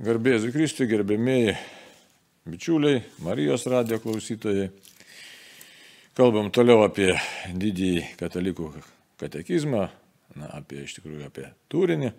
Garbėsiu 0.00 0.48
Kristui, 0.48 0.86
gerbėmiai 0.88 1.50
bičiuliai, 2.48 3.02
Marijos 3.20 3.66
radio 3.68 3.98
klausytojai. 4.00 4.70
Kalbam 6.16 6.48
toliau 6.56 6.86
apie 6.86 7.10
didįjį 7.52 8.06
katalikų 8.16 8.70
katekizmą, 9.20 9.82
na, 10.40 10.48
apie 10.56 10.86
iš 10.86 10.96
tikrųjų 10.96 11.28
apie 11.28 11.44
turinį, 11.68 12.14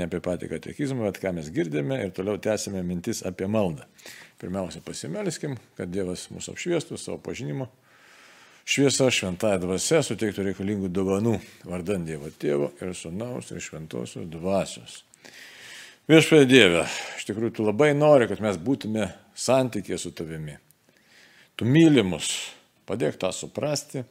ne 0.00 0.08
apie 0.08 0.22
patį 0.24 0.48
katekizmą, 0.54 1.04
bet 1.10 1.20
ką 1.20 1.36
mes 1.36 1.52
girdime 1.52 2.00
ir 2.06 2.16
toliau 2.16 2.40
tęsime 2.40 2.80
mintis 2.88 3.20
apie 3.28 3.52
maldą. 3.52 3.84
Pirmiausia, 4.40 4.80
pasimelskim, 4.88 5.60
kad 5.76 5.92
Dievas 5.92 6.30
mūsų 6.32 6.56
apšviestų 6.56 6.96
savo 6.96 7.20
pažinimo. 7.20 7.68
Šviesa 8.64 9.12
šventąją 9.12 9.60
dvasę 9.66 10.00
suteiktų 10.08 10.48
reikalingų 10.54 10.88
dovanų 10.88 11.36
vardant 11.68 12.08
Dievo 12.08 12.32
Tėvo 12.32 12.72
ir 12.80 12.96
Sūnaus 12.96 13.52
ir 13.52 13.60
Šventosios 13.60 14.24
dvasios. 14.32 15.02
Viešpatie 16.04 16.44
Dieve, 16.44 16.82
iš 17.16 17.24
tikrųjų 17.24 17.52
tu 17.56 17.64
labai 17.64 17.94
nori, 17.96 18.26
kad 18.28 18.42
mes 18.44 18.58
būtume 18.60 19.06
santykė 19.40 19.96
su 19.96 20.10
tavimi. 20.12 20.58
Tu 21.56 21.64
myli 21.64 22.04
mus, 22.04 22.28
padėk 22.84 23.16
tą 23.22 23.30
suprasti. 23.32 24.02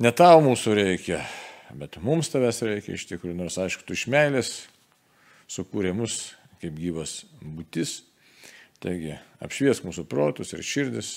Ne 0.00 0.14
tau 0.16 0.40
mūsų 0.40 0.78
reikia, 0.78 1.18
bet 1.76 2.00
mums 2.00 2.32
tavęs 2.32 2.62
reikia 2.64 2.96
iš 2.96 3.04
tikrųjų, 3.10 3.36
nors 3.42 3.60
aišku, 3.60 3.84
tu 3.84 3.92
iš 3.92 4.06
meilės 4.16 4.54
sukūrė 5.44 5.92
mus 5.92 6.30
kaip 6.64 6.80
gyvas 6.80 7.18
būtis. 7.44 7.98
Taigi, 8.80 9.18
apšvies 9.44 9.84
mūsų 9.84 10.08
protus 10.08 10.56
ir 10.56 10.64
širdis, 10.64 11.14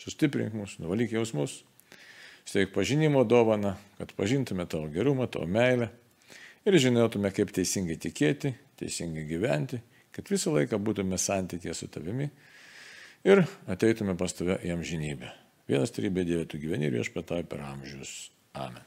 sustiprink 0.00 0.56
mus, 0.56 0.78
nuvalyk 0.80 1.12
jausmus, 1.12 1.60
steig 2.48 2.72
pažinimo 2.72 3.28
dovaną, 3.28 3.76
kad 4.00 4.16
pažintume 4.16 4.64
tavo 4.64 4.88
gerumą, 4.88 5.28
tavo 5.28 5.44
meilę 5.44 5.92
ir 6.64 6.80
žinotume, 6.80 7.28
kaip 7.36 7.52
teisingai 7.52 8.00
tikėti, 8.00 8.56
teisingai 8.80 9.26
gyventi, 9.28 9.80
kad 10.14 10.28
visą 10.30 10.54
laiką 10.54 10.78
būtume 10.82 11.18
santykė 11.20 11.74
su 11.74 11.88
tavimi 11.92 12.28
ir 13.26 13.44
ateitume 13.70 14.16
pas 14.18 14.34
tave 14.36 14.58
į 14.64 14.74
amžinybę. 14.76 15.30
Vienas 15.70 15.94
trybė 15.96 16.26
Dieve, 16.28 16.44
tu 16.48 16.60
gyveni 16.60 16.90
ir 16.90 16.98
viešpatai 16.98 17.44
per 17.48 17.62
amžius. 17.64 18.28
Amen. 18.52 18.82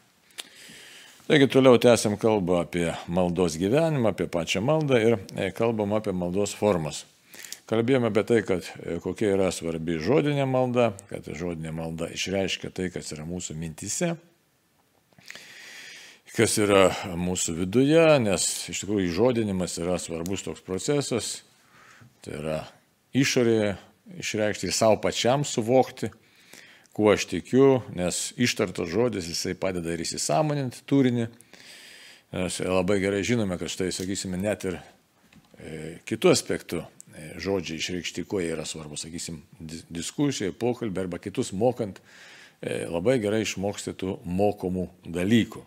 Taigi 1.27 1.49
toliau 1.51 1.75
tęsiam 1.81 2.15
kalbą 2.15 2.61
apie 2.61 2.85
maldos 3.11 3.57
gyvenimą, 3.59 4.13
apie 4.13 4.29
pačią 4.31 4.61
maldą 4.63 4.99
ir 5.03 5.17
e, 5.35 5.49
kalbam 5.51 5.97
apie 5.97 6.13
maldos 6.15 6.53
formas. 6.55 7.01
Kalbėjome 7.67 8.07
apie 8.13 8.23
tai, 8.29 8.37
kad 8.47 8.63
e, 8.63 8.95
kokia 9.03 9.33
yra 9.33 9.49
svarbi 9.51 9.97
žodinė 9.99 10.45
malda, 10.47 10.93
kad 11.09 11.27
žodinė 11.27 11.73
malda 11.75 12.07
išreiškia 12.15 12.71
tai, 12.71 12.87
kas 12.93 13.11
yra 13.11 13.25
mūsų 13.27 13.57
mintise, 13.59 14.13
kas 16.35 16.57
yra 16.59 16.89
mūsų 17.17 17.55
viduje, 17.61 18.05
nes 18.23 18.45
iš 18.71 18.83
tikrųjų 18.83 19.09
įžodinimas 19.11 19.77
yra 19.81 19.97
svarbus 20.01 20.43
toks 20.45 20.63
procesas. 20.65 21.41
Tai 22.25 22.39
yra 22.41 22.57
išorėje 23.15 23.75
išreikšti 24.19 24.69
ir 24.69 24.75
savo 24.75 24.99
pačiam 25.01 25.43
suvokti, 25.47 26.09
kuo 26.95 27.11
aš 27.13 27.27
tikiu, 27.29 27.81
nes 27.95 28.31
ištartas 28.39 28.89
žodis 28.89 29.27
jisai 29.29 29.55
padeda 29.59 29.93
ir 29.93 30.03
įsisamoninti 30.03 30.83
turinį. 30.89 31.27
Mes 32.35 32.59
labai 32.59 32.99
gerai 32.99 33.23
žinome, 33.23 33.55
kad 33.59 33.71
štai, 33.71 33.91
sakysime, 33.95 34.39
net 34.41 34.65
ir 34.67 34.79
e, 34.79 35.99
kitų 36.07 36.33
aspektų 36.33 36.81
e, 36.81 37.29
žodžiai 37.43 37.79
išreikšti, 37.79 38.25
kuo 38.27 38.41
jie 38.43 38.51
yra 38.55 38.65
svarbu, 38.67 38.99
sakysim, 38.99 39.39
diskusijai, 39.59 40.51
pokalbį 40.51 41.05
arba 41.05 41.21
kitus 41.23 41.53
mokant, 41.55 42.01
e, 42.59 42.81
labai 42.91 43.15
gerai 43.23 43.45
išmoksti 43.45 43.95
tų 44.01 44.17
mokomų 44.27 44.89
dalykų. 45.07 45.63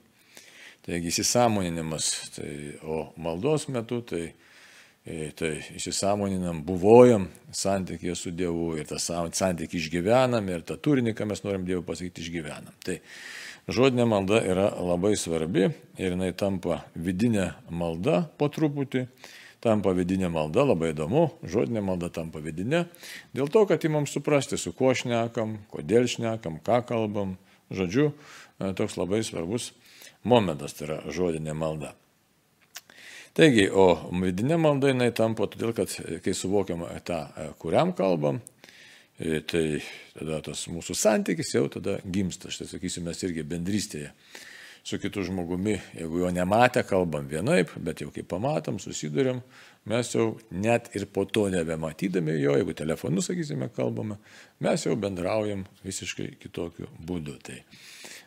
Taigi 0.90 1.06
įsisamoninimas, 1.12 2.06
tai, 2.34 2.52
o 2.82 3.12
maldos 3.22 3.68
metu 3.70 4.00
tai, 4.02 4.24
e, 5.06 5.28
tai 5.38 5.52
įsisamoninam, 5.78 6.64
buvojam 6.66 7.28
santykėje 7.54 8.16
su 8.18 8.32
Dievu 8.34 8.72
ir 8.74 8.88
tą 8.90 8.98
santykį 8.98 9.78
išgyvenam 9.78 10.48
ir 10.50 10.64
tą 10.66 10.74
turinį, 10.82 11.12
ką 11.14 11.28
mes 11.30 11.44
norim 11.44 11.68
Dievui 11.68 11.86
pasakyti, 11.86 12.24
išgyvenam. 12.26 12.74
Tai 12.82 12.96
žodinė 13.70 14.08
malda 14.10 14.40
yra 14.42 14.66
labai 14.82 15.12
svarbi 15.20 15.68
ir 15.68 16.08
jinai 16.08 16.32
tampa 16.34 16.80
vidinė 16.98 17.52
malda 17.70 18.24
po 18.40 18.50
truputį 18.50 19.04
tampa 19.62 19.92
vidinė 19.94 20.26
malda, 20.32 20.64
labai 20.72 20.90
įdomu, 20.90 21.28
žodinė 21.46 21.84
malda 21.86 22.10
tampa 22.10 22.42
vidinė, 22.42 22.88
dėl 23.36 23.46
to, 23.52 23.62
kad 23.68 23.86
įmam 23.86 24.10
suprasti, 24.10 24.58
su 24.58 24.72
kuo 24.74 24.90
šnekam, 24.96 25.60
kodėl 25.70 26.10
šnekam, 26.10 26.58
ką 26.66 26.80
kalbam, 26.88 27.36
žodžiu, 27.70 28.08
e, 28.58 28.72
toks 28.74 28.98
labai 28.98 29.20
svarbus 29.22 29.70
momentas, 30.24 30.74
tai 30.76 30.88
yra 30.88 31.00
žodinė 31.12 31.54
malda. 31.56 31.94
Taigi, 33.36 33.68
o 33.70 34.10
vidinė 34.10 34.58
malda 34.58 34.90
jinai 34.90 35.12
tampa 35.14 35.46
todėl, 35.50 35.72
kad 35.76 35.92
kai 36.24 36.34
suvokiam 36.34 36.82
tą, 37.06 37.20
kuriam 37.62 37.94
kalbam, 37.96 38.40
e, 39.16 39.38
tai 39.46 39.64
tada 40.16 40.40
tas 40.50 40.64
mūsų 40.68 40.96
santykis 40.98 41.54
jau 41.54 41.68
tada 41.70 42.00
gimsta. 42.02 42.50
Štai 42.50 42.66
sakysime, 42.72 43.12
mes 43.12 43.22
irgi 43.22 43.46
bendrystėje 43.46 44.10
su 44.82 44.98
kitu 44.98 45.22
žmogumi, 45.22 45.76
jeigu 45.94 46.24
jo 46.24 46.30
nematę, 46.34 46.82
kalbam 46.88 47.28
vienaip, 47.28 47.70
bet 47.76 48.00
jau 48.02 48.10
kai 48.14 48.24
pamatom, 48.26 48.80
susidurėm, 48.80 49.42
mes 49.90 50.14
jau 50.14 50.32
net 50.50 50.88
ir 50.96 51.06
po 51.12 51.26
to 51.28 51.46
nebematydami 51.52 52.38
jo, 52.40 52.56
jeigu 52.58 52.74
telefonu, 52.76 53.22
sakysime, 53.24 53.68
kalbame, 53.76 54.16
mes 54.64 54.86
jau 54.86 54.96
bendraujam 54.98 55.66
visiškai 55.84 56.32
kitokiu 56.40 56.88
būdu. 57.06 57.36
Tai 57.44 57.60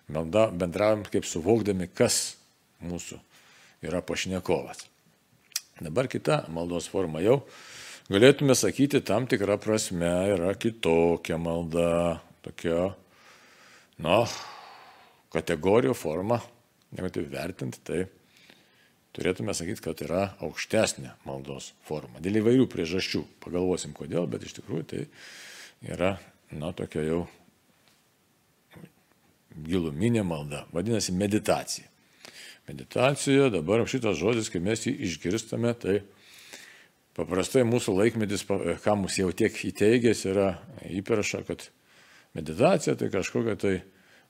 bendraujam 0.08 1.06
kaip 1.08 1.28
suvokdami, 1.28 1.88
kas 1.96 2.36
mūsų 2.84 3.19
yra 3.84 4.02
pašnekovas. 4.06 4.88
Dabar 5.81 6.08
kita 6.12 6.44
maldos 6.53 6.88
forma 6.91 7.24
jau 7.24 7.41
galėtume 8.12 8.56
sakyti 8.56 9.02
tam 9.06 9.28
tikrą 9.28 9.58
prasme 9.62 10.12
yra 10.36 10.53
kitokia 10.59 11.40
malda, 11.42 12.19
tokia, 12.44 12.92
na, 14.03 14.24
kategorijų 15.34 15.96
forma, 15.97 16.42
jeigu 16.94 17.09
tai 17.16 17.24
vertinti, 17.31 17.81
tai 17.88 18.03
turėtume 19.13 19.56
sakyti, 19.56 19.81
kad 19.86 20.02
yra 20.06 20.24
aukštesnė 20.44 21.16
maldos 21.28 21.72
forma. 21.88 22.22
Dėl 22.24 22.42
įvairių 22.42 22.68
priežasčių. 22.69 23.24
Pagalvosim 23.44 23.94
kodėl, 23.97 24.28
bet 24.30 24.46
iš 24.46 24.58
tikrųjų 24.59 24.86
tai 24.90 25.03
yra, 25.94 26.16
na, 26.53 26.74
tokia 26.75 27.06
jau 27.06 27.24
giluminė 29.68 30.24
malda, 30.28 30.66
vadinasi 30.74 31.16
meditacija. 31.16 31.88
Meditacija, 32.68 33.50
dabar 33.52 33.84
šitas 33.90 34.18
žodis, 34.19 34.50
kai 34.52 34.62
mes 34.64 34.86
jį 34.88 34.94
išgirstame, 35.09 35.74
tai 35.75 35.97
paprastai 37.18 37.66
mūsų 37.68 37.96
laikmetis, 37.97 38.46
ką 38.47 38.96
mus 39.02 39.19
jau 39.19 39.31
tiek 39.36 39.52
įteigęs, 39.52 40.24
yra 40.31 40.53
įperaša, 40.88 41.44
kad 41.50 41.68
meditacija 42.38 42.96
tai 43.00 43.12
kažkokia 43.13 43.58
tai 43.59 43.74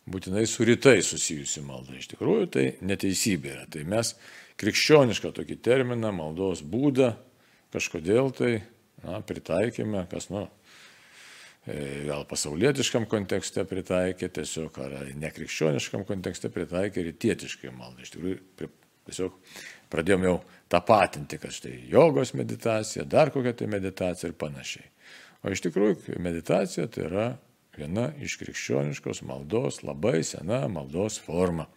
būtinai 0.09 0.43
su 0.49 0.65
rytai 0.67 0.99
susijusi 1.05 1.63
malda. 1.63 1.95
Iš 1.95 2.09
tikrųjų 2.15 2.49
tai 2.51 2.65
neteisybė 2.83 3.53
yra. 3.53 3.67
Tai 3.71 3.85
mes 3.87 4.15
krikščionišką 4.59 5.31
tokį 5.37 5.59
terminą, 5.63 6.11
maldos 6.15 6.63
būdą 6.65 7.13
kažkodėl 7.73 8.33
tai 8.35 8.51
na, 9.03 9.21
pritaikėme, 9.25 10.05
kas, 10.11 10.29
nu, 10.33 10.47
gal 11.65 12.25
pasaulietiškam 12.27 13.05
kontekste 13.11 13.63
pritaikė, 13.67 14.27
tiesiog 14.35 14.79
ar 14.83 14.95
nekrikščioniškam 15.15 16.03
kontekste 16.07 16.51
pritaikė 16.51 17.05
rytietiškai 17.07 17.71
maldai. 17.71 18.03
Iš 18.03 18.11
tikrųjų, 18.15 18.39
tiesiog 19.07 19.37
pradėjom 19.93 20.25
jau 20.27 20.35
tą 20.71 20.81
patinti, 20.83 21.39
kad 21.39 21.55
štai 21.55 21.77
jogos 21.91 22.33
meditacija, 22.35 23.07
dar 23.07 23.31
kokia 23.31 23.55
tai 23.55 23.69
meditacija 23.71 24.31
ir 24.31 24.35
panašiai. 24.39 24.89
O 25.43 25.51
iš 25.51 25.63
tikrųjų, 25.63 26.19
meditacija 26.23 26.87
tai 26.91 27.07
yra 27.07 27.29
viena 27.77 28.09
iš 28.23 28.35
krikščioniškos 28.41 29.23
maldos, 29.27 29.81
labai 29.87 30.19
sena 30.27 30.65
maldos 30.71 31.19
forma. 31.23 31.69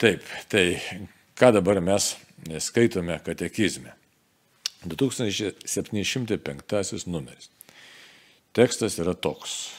Taip, 0.00 0.26
tai 0.50 0.80
ką 1.38 1.52
dabar 1.54 1.80
mes 1.84 2.16
skaitome 2.66 3.18
katekizme? 3.24 3.94
2705 4.86 7.06
numeris. 7.06 7.50
Tekstas 8.52 8.98
yra 8.98 9.14
toks. 9.14 9.70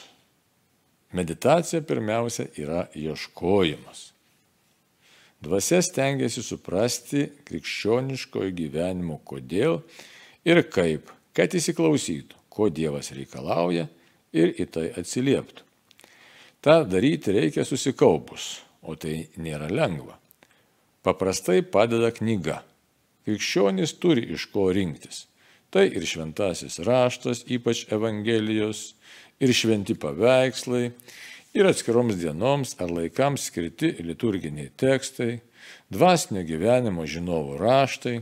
Meditacija 1.12 1.82
pirmiausia 1.84 2.46
yra 2.56 2.86
ieškojimas. 2.96 4.12
Dvasia 5.42 5.82
stengiasi 5.82 6.40
suprasti 6.42 7.26
krikščioniškojo 7.44 8.54
gyvenimo 8.56 9.18
kodėl 9.28 9.82
ir 10.48 10.62
kaip, 10.72 11.10
kad 11.36 11.52
įsiklausytų, 11.52 12.38
ko 12.48 12.70
Dievas 12.72 13.10
reikalauja 13.12 13.88
ir 14.32 14.54
į 14.56 14.68
tai 14.72 14.86
atsilieptų. 14.96 15.66
Ta 16.62 16.80
daryti 16.86 17.34
reikia 17.34 17.66
susikaupus, 17.66 18.62
o 18.80 18.94
tai 18.96 19.26
nėra 19.36 19.68
lengva. 19.68 20.16
Paprastai 21.02 21.60
padeda 21.66 22.12
knyga. 22.14 22.62
Krikščionys 23.26 23.98
turi 23.98 24.28
iš 24.32 24.46
ko 24.54 24.70
rinktis. 24.72 25.26
Tai 25.72 25.86
ir 25.88 26.04
šventasis 26.06 26.78
raštas, 26.84 27.46
ypač 27.48 27.86
Evangelijos, 27.92 28.92
ir 29.40 29.54
šventi 29.56 29.96
paveikslai, 29.98 30.90
ir 31.56 31.68
atskiroms 31.68 32.18
dienoms 32.20 32.76
ar 32.80 32.92
laikams 32.92 33.48
skirti 33.48 33.94
liturginiai 34.04 34.70
tekstai, 34.76 35.40
dvasinio 35.92 36.44
gyvenimo 36.46 37.06
žinovų 37.08 37.56
raštai, 37.62 38.20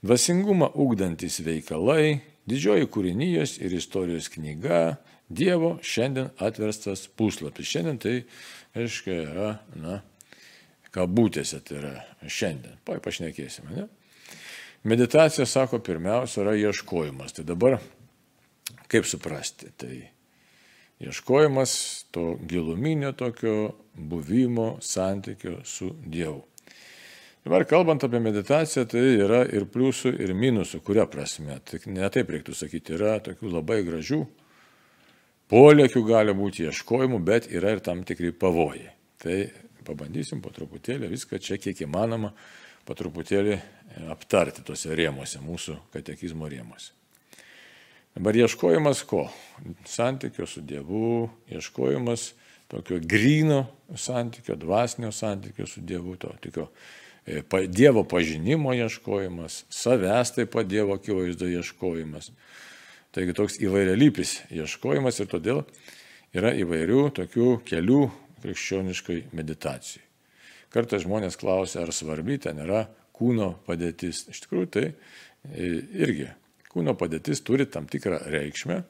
Dvasingumą 0.00 0.70
ugdantis 0.80 1.42
veikalai, 1.44 2.22
didžioji 2.48 2.86
kūrinijos 2.88 3.58
ir 3.60 3.74
istorijos 3.76 4.30
knyga, 4.32 4.96
Dievo 5.30 5.74
šiandien 5.84 6.32
atverstas 6.42 7.04
puslapis. 7.14 7.68
Šiandien 7.68 7.98
tai, 8.02 8.14
aiškiai, 8.74 9.26
yra, 9.28 9.50
na, 9.78 10.00
kabutėse, 10.90 11.60
tai 11.62 11.76
yra 11.78 11.92
šiandien. 12.26 12.80
Pašnekėsime, 12.88 13.76
ne? 13.76 13.84
Meditacija, 14.82 15.46
sako, 15.46 15.78
pirmiausia 15.84 16.40
yra 16.44 16.54
ieškojimas. 16.56 17.34
Tai 17.36 17.44
dabar 17.44 17.76
kaip 18.88 19.06
suprasti? 19.06 19.68
Tai 19.76 19.96
ieškojimas 21.04 21.74
to 22.10 22.36
giluminio 22.48 23.12
tokio 23.12 23.74
buvimo 23.94 24.78
santykio 24.80 25.60
su 25.64 25.92
Dievu. 26.06 26.44
Dabar 27.44 27.64
kalbant 27.64 28.04
apie 28.04 28.20
meditaciją, 28.20 28.84
tai 28.84 29.02
yra 29.16 29.40
ir 29.48 29.64
pliusų, 29.72 30.12
ir 30.20 30.34
minusų, 30.36 30.82
kuria 30.84 31.06
prasme. 31.08 31.56
Tik 31.64 31.86
ne 31.88 32.08
taip 32.12 32.28
reiktų 32.32 32.52
sakyti, 32.56 32.96
yra 32.98 33.16
tokių 33.24 33.52
labai 33.54 33.80
gražių 33.86 34.20
polėkių 35.50 36.02
gali 36.06 36.34
būti 36.36 36.66
ieškojimų, 36.68 37.20
bet 37.24 37.48
yra 37.52 37.72
ir 37.74 37.80
tam 37.84 38.04
tikri 38.06 38.32
pavojai. 38.36 38.92
Tai 39.20 39.38
pabandysim 39.88 40.42
po 40.44 40.52
truputėlį 40.54 41.08
viską 41.10 41.40
čia 41.42 41.56
kiek 41.60 41.80
įmanoma, 41.86 42.34
po 42.90 42.98
truputėlį 42.98 43.60
aptarti 44.10 44.64
tuose 44.66 44.90
rėmuose, 44.98 45.38
mūsų 45.38 45.76
katekizmo 45.94 46.50
rėmuose. 46.50 46.90
Dabar 48.18 48.34
ieškojimas 48.34 49.04
ko? 49.06 49.28
Santykio 49.86 50.48
su 50.50 50.64
Dievu, 50.66 51.28
ieškojimas 51.46 52.32
tokio 52.70 52.98
grino 52.98 53.68
santykio, 53.94 54.58
dvasinio 54.58 55.12
santykio 55.14 55.68
su 55.70 55.84
Dievu, 55.86 56.16
to 56.18 56.34
tokio 56.42 56.66
E, 57.26 57.42
Dievo 57.68 58.04
pažinimo 58.04 58.72
ieškojimas, 58.74 59.64
savęs 59.70 60.34
taip 60.34 60.50
pat 60.54 60.66
Dievo 60.66 60.96
akivaizdo 60.96 61.46
ieškojimas. 61.46 62.30
Taigi 63.14 63.34
toks 63.36 63.58
įvairialypis 63.60 64.36
ieškojimas 64.54 65.20
ir 65.20 65.28
todėl 65.30 65.64
yra 66.34 66.54
įvairių 66.56 67.02
tokių 67.20 67.50
kelių 67.66 68.04
krikščioniškai 68.42 69.18
meditacijai. 69.36 70.09
Kartais 70.70 71.02
žmonės 71.02 71.38
klausia, 71.40 71.82
ar 71.82 71.92
svarbi 71.94 72.38
ten 72.42 72.60
yra 72.62 72.84
kūno 73.16 73.52
padėtis. 73.66 74.24
Iš 74.30 74.44
tikrųjų 74.44 74.70
tai 74.70 74.86
e, 74.86 75.70
irgi 75.98 76.28
kūno 76.70 76.94
padėtis 76.98 77.42
turi 77.46 77.66
tam 77.66 77.88
tikrą 77.90 78.20
reikšmę, 78.30 78.80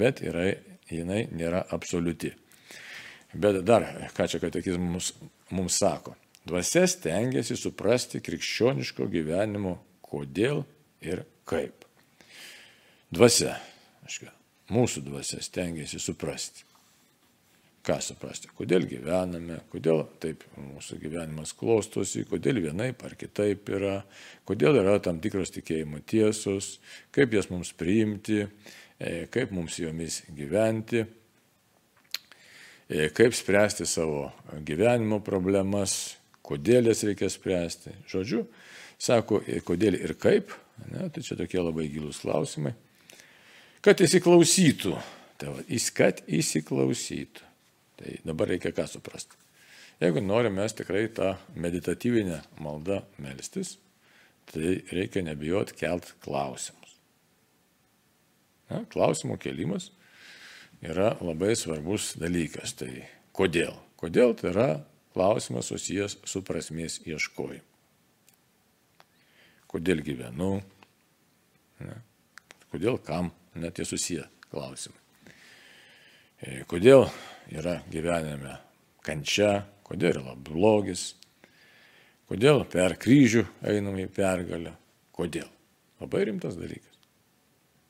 bet 0.00 0.22
yra, 0.24 0.48
jinai 0.90 1.26
nėra 1.36 1.66
absoliuti. 1.76 2.32
Bet 3.36 3.60
dar, 3.68 3.84
ką 4.16 4.28
čia 4.32 4.40
katekizmas 4.40 4.86
mums, 4.86 5.10
mums 5.52 5.80
sako. 5.82 6.14
Dvasia 6.46 6.86
stengiasi 6.88 7.56
suprasti 7.58 8.22
krikščioniško 8.24 9.08
gyvenimo 9.10 9.76
kodėl 10.06 10.62
ir 11.04 11.24
kaip. 11.48 11.84
Dvasia, 13.12 13.56
aišku, 14.06 14.30
mūsų 14.74 15.02
dvasia 15.08 15.42
stengiasi 15.42 16.00
suprasti. 16.02 16.65
Ką 17.86 18.00
suprasti? 18.02 18.48
Kodėl 18.50 18.82
gyvename, 18.90 19.60
kodėl 19.70 20.00
taip 20.18 20.42
mūsų 20.58 20.96
gyvenimas 21.04 21.52
klostosi, 21.54 22.24
kodėl 22.26 22.58
vienaip 22.64 23.04
ar 23.06 23.14
kitaip 23.14 23.70
yra, 23.70 24.00
kodėl 24.48 24.80
yra 24.80 24.96
tam 25.02 25.20
tikros 25.22 25.54
tikėjimo 25.54 26.00
tiesos, 26.02 26.80
kaip 27.14 27.36
jas 27.38 27.46
mums 27.52 27.70
priimti, 27.78 28.40
e, 28.98 29.12
kaip 29.30 29.54
mums 29.54 29.78
jomis 29.78 30.24
gyventi, 30.34 31.04
e, 32.90 33.06
kaip 33.14 33.38
spręsti 33.38 33.86
savo 33.86 34.32
gyvenimo 34.66 35.22
problemas, 35.22 36.16
kodėl 36.42 36.90
jas 36.90 37.06
reikia 37.06 37.30
spręsti. 37.30 37.94
Žodžiu, 38.10 38.48
sako, 38.98 39.44
kodėl 39.62 39.94
ir 40.00 40.18
kaip, 40.18 40.50
ne, 40.90 41.06
tai 41.06 41.22
čia 41.22 41.38
tokie 41.38 41.62
labai 41.62 41.86
gilus 41.92 42.24
klausimai. 42.26 42.74
Kad 43.78 44.02
įsiklausytų, 44.02 44.98
tai 45.38 45.54
va, 45.54 45.68
kad 45.94 46.26
įsiklausytų. 46.26 47.52
Tai 47.96 48.16
dabar 48.28 48.52
reikia 48.52 48.74
ką 48.76 48.86
suprasti. 48.90 49.38
Jeigu 50.00 50.20
norime 50.20 50.60
mes 50.60 50.74
tikrai 50.76 51.06
tą 51.08 51.34
meditatyvinę 51.56 52.42
maldą 52.60 53.00
melstis, 53.22 53.78
tai 54.52 54.82
reikia 54.92 55.22
nebijot 55.24 55.72
kelt 55.78 56.12
klausimus. 56.24 56.98
Na, 58.68 58.82
klausimų 58.92 59.38
kelimas 59.40 59.88
yra 60.84 61.14
labai 61.24 61.54
svarbus 61.56 62.12
dalykas. 62.20 62.74
Tai 62.76 62.90
kodėl? 63.36 63.72
Kodėl 63.96 64.34
tai 64.36 64.50
yra 64.52 64.68
klausimas 65.16 65.70
susijęs 65.72 66.18
su 66.28 66.42
prasmės 66.44 66.98
ieškojimu. 67.08 67.64
Kodėl 69.66 70.02
gyvenu, 70.04 70.58
ne? 71.82 71.96
kodėl 72.70 73.00
kam, 73.02 73.32
net 73.56 73.80
jie 73.80 73.86
susiję 73.88 74.26
klausimai. 74.52 75.00
E, 76.40 76.62
kodėl 76.68 77.08
yra 77.52 77.80
gyvenime 77.92 78.56
kančia, 79.06 79.66
kodėl 79.86 80.20
yra 80.20 80.34
blogis, 80.34 81.14
kodėl 82.30 82.64
per 82.70 82.96
kryžių 82.98 83.44
einame 83.66 84.06
į 84.06 84.12
pergalę, 84.14 84.74
kodėl. 85.14 85.48
Labai 86.00 86.26
rimtas 86.28 86.58
dalykas. 86.58 86.96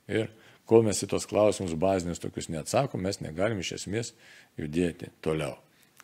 Ir 0.07 0.29
kol 0.69 0.85
mes 0.87 1.01
į 1.03 1.09
tos 1.11 1.27
klausimus 1.27 1.75
bazinius 1.79 2.23
tokius 2.23 2.51
neatsakom, 2.53 3.03
mes 3.03 3.19
negalim 3.23 3.63
iš 3.63 3.77
esmės 3.81 4.13
judėti 4.59 5.11
toliau. 5.25 5.57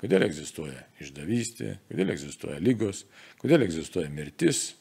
Kodėl 0.02 0.24
egzistuoja 0.26 0.80
išdavystė, 0.98 1.76
kodėl 1.86 2.10
egzistuoja 2.16 2.58
lygos, 2.58 3.04
kodėl 3.38 3.62
egzistuoja 3.68 4.10
mirtis. 4.10 4.72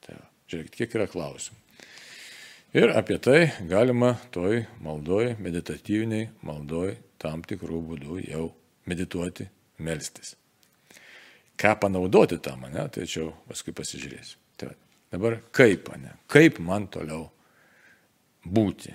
Tai 0.00 0.16
žiūrėkit, 0.48 0.78
kiek 0.78 0.96
yra 0.96 1.08
klausimų. 1.10 1.58
Ir 2.80 2.92
apie 2.94 3.18
tai 3.18 3.50
galima 3.68 4.14
toj 4.32 4.62
maldoj, 4.80 5.34
meditatyviniai 5.42 6.30
maldoj, 6.46 6.94
tam 7.20 7.44
tikrų 7.46 7.80
būdų 7.92 8.20
jau 8.24 8.50
medituoti, 8.88 9.46
melstis. 9.78 10.34
Ką 11.60 11.74
panaudoti 11.80 12.38
tam, 12.40 12.64
ne, 12.72 12.86
tai 12.88 13.04
čia 13.08 13.28
paskui 13.48 13.74
pasižiūrėsiu. 13.76 14.38
Tai 14.60 14.72
dabar 15.12 15.40
kaip, 15.52 15.90
ne, 16.00 16.14
kaip 16.30 16.60
man 16.64 16.88
toliau 16.92 17.28
būti. 18.44 18.94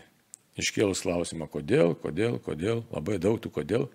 Iškėlus 0.56 1.04
klausimą, 1.04 1.50
kodėl, 1.52 1.94
kodėl, 2.00 2.40
kodėl, 2.40 2.86
labai 2.94 3.20
daug 3.22 3.42
tų 3.44 3.52
kodėl. 3.58 3.90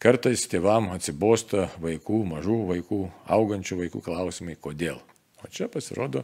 Kartais 0.00 0.44
tėvam 0.50 0.92
atsibosta 0.94 1.66
vaikų, 1.82 2.20
mažų 2.30 2.60
vaikų, 2.70 3.00
augančių 3.36 3.80
vaikų 3.82 4.02
klausimai, 4.04 4.54
kodėl. 4.60 5.00
O 5.42 5.50
čia 5.50 5.66
pasirodo, 5.68 6.22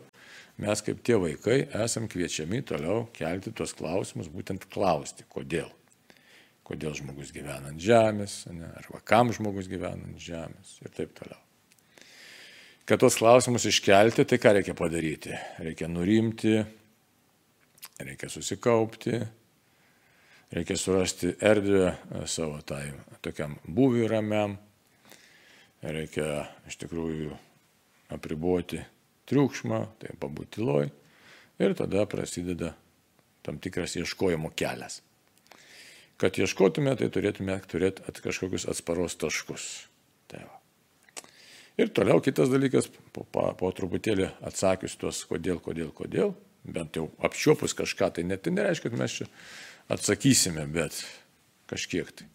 mes 0.61 0.85
kaip 0.87 1.03
tie 1.05 1.19
vaikai 1.21 1.59
esam 1.83 2.07
kviečiami 2.09 2.63
toliau 2.71 3.09
kelti 3.17 3.53
tuos 3.53 3.75
klausimus, 3.77 4.31
būtent 4.33 4.69
klausti, 4.71 5.27
kodėl. 5.29 5.69
Kodėl 6.71 6.95
žmogus 6.95 7.33
gyvena 7.35 7.73
ant 7.73 7.83
žemės, 7.83 8.45
ne, 8.55 8.69
arba 8.79 9.01
kam 9.03 9.33
žmogus 9.35 9.67
gyvena 9.67 10.07
ant 10.07 10.21
žemės 10.23 10.77
ir 10.85 10.93
taip 10.95 11.17
toliau. 11.19 11.41
Kad 12.87 13.03
tuos 13.03 13.17
klausimus 13.19 13.67
iškelti, 13.67 14.23
tai 14.27 14.39
ką 14.39 14.53
reikia 14.55 14.75
padaryti? 14.79 15.35
Reikia 15.63 15.89
nurimti, 15.91 16.55
reikia 17.99 18.31
susikaupti, 18.31 19.19
reikia 20.55 20.79
surasti 20.79 21.35
erdvę 21.51 21.91
e, 21.91 22.23
savo 22.31 22.63
tai 22.67 22.85
tokiam 23.23 23.59
būviui 23.67 24.09
ramiam, 24.11 24.57
reikia 25.83 26.47
iš 26.71 26.81
tikrųjų 26.85 27.35
apriboti 28.15 28.81
triukšmą, 29.31 29.85
tai 29.99 30.15
pabūti 30.19 30.59
tyloj 30.59 30.91
ir 31.61 31.77
tada 31.79 32.07
prasideda 32.11 32.73
tam 33.43 33.59
tikras 33.63 33.99
ieškojimo 34.01 34.51
kelias. 34.57 35.01
Kad 36.21 36.37
ieškotume, 36.37 36.93
tai 37.01 37.09
turėtume 37.13 37.57
turėti 37.71 38.05
at 38.09 38.19
kažkokius 38.21 38.67
atsparos 38.69 39.17
taškus. 39.21 39.67
Tai 40.29 40.43
va. 40.45 40.59
ir 41.81 41.89
toliau 41.97 42.21
kitas 42.21 42.51
dalykas, 42.53 42.91
po, 43.15 43.25
po, 43.25 43.47
po 43.57 43.71
truputėlį 43.73 44.29
atsakius 44.45 44.99
tuos 45.01 45.23
kodėl, 45.29 45.63
kodėl, 45.65 45.89
kodėl, 45.97 46.35
bent 46.65 46.99
jau 46.99 47.09
apčiopus 47.25 47.73
kažką, 47.79 48.11
tai 48.17 48.27
net 48.29 48.45
tai 48.45 48.53
nereiškia, 48.53 48.93
kad 48.93 49.01
mes 49.01 49.17
čia 49.17 49.29
atsakysime, 49.91 50.67
bet 50.69 51.01
kažkiek 51.73 52.13
tai. 52.13 52.29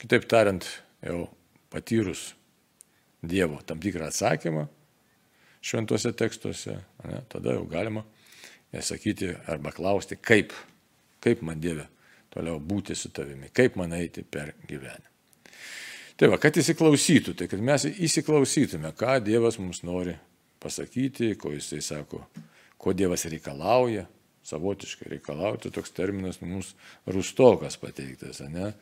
Kitaip 0.00 0.24
tariant, 0.30 0.64
jau 1.04 1.26
patyrus 1.72 2.32
Dievo 3.26 3.58
tam 3.66 3.80
tikrą 3.82 4.08
atsakymą 4.10 4.66
šventuose 5.64 6.12
tekstuose, 6.14 6.76
ne, 7.04 7.20
tada 7.32 7.56
jau 7.56 7.64
galima 7.68 8.04
sakyti 8.80 9.32
arba 9.50 9.72
klausti, 9.74 10.18
kaip, 10.20 10.52
kaip 11.24 11.42
man 11.44 11.60
Dieve 11.60 11.88
toliau 12.36 12.60
būti 12.60 12.96
su 12.96 13.10
tavimi, 13.16 13.48
kaip 13.56 13.78
man 13.80 13.96
eiti 13.96 14.22
per 14.22 14.52
gyvenimą. 14.68 15.12
Tai 16.16 16.30
va, 16.32 16.38
kad 16.40 16.56
įsiklausytų, 16.56 17.34
tai 17.36 17.48
kad 17.48 17.60
mes 17.60 17.84
įsiklausytume, 17.92 18.92
ką 18.96 19.18
Dievas 19.24 19.58
mums 19.60 19.82
nori 19.84 20.14
pasakyti, 20.64 21.34
ko 21.40 21.52
Jisai 21.52 21.82
sako, 21.84 22.22
ko 22.80 22.94
Dievas 22.96 23.26
reikalauja, 23.28 24.06
savotiškai 24.46 25.10
reikalauti, 25.16 25.72
toks 25.74 25.92
terminas 25.92 26.40
mums 26.40 26.72
rustokas 27.10 27.76
pateiktas, 27.82 28.40
ne? 28.48 28.72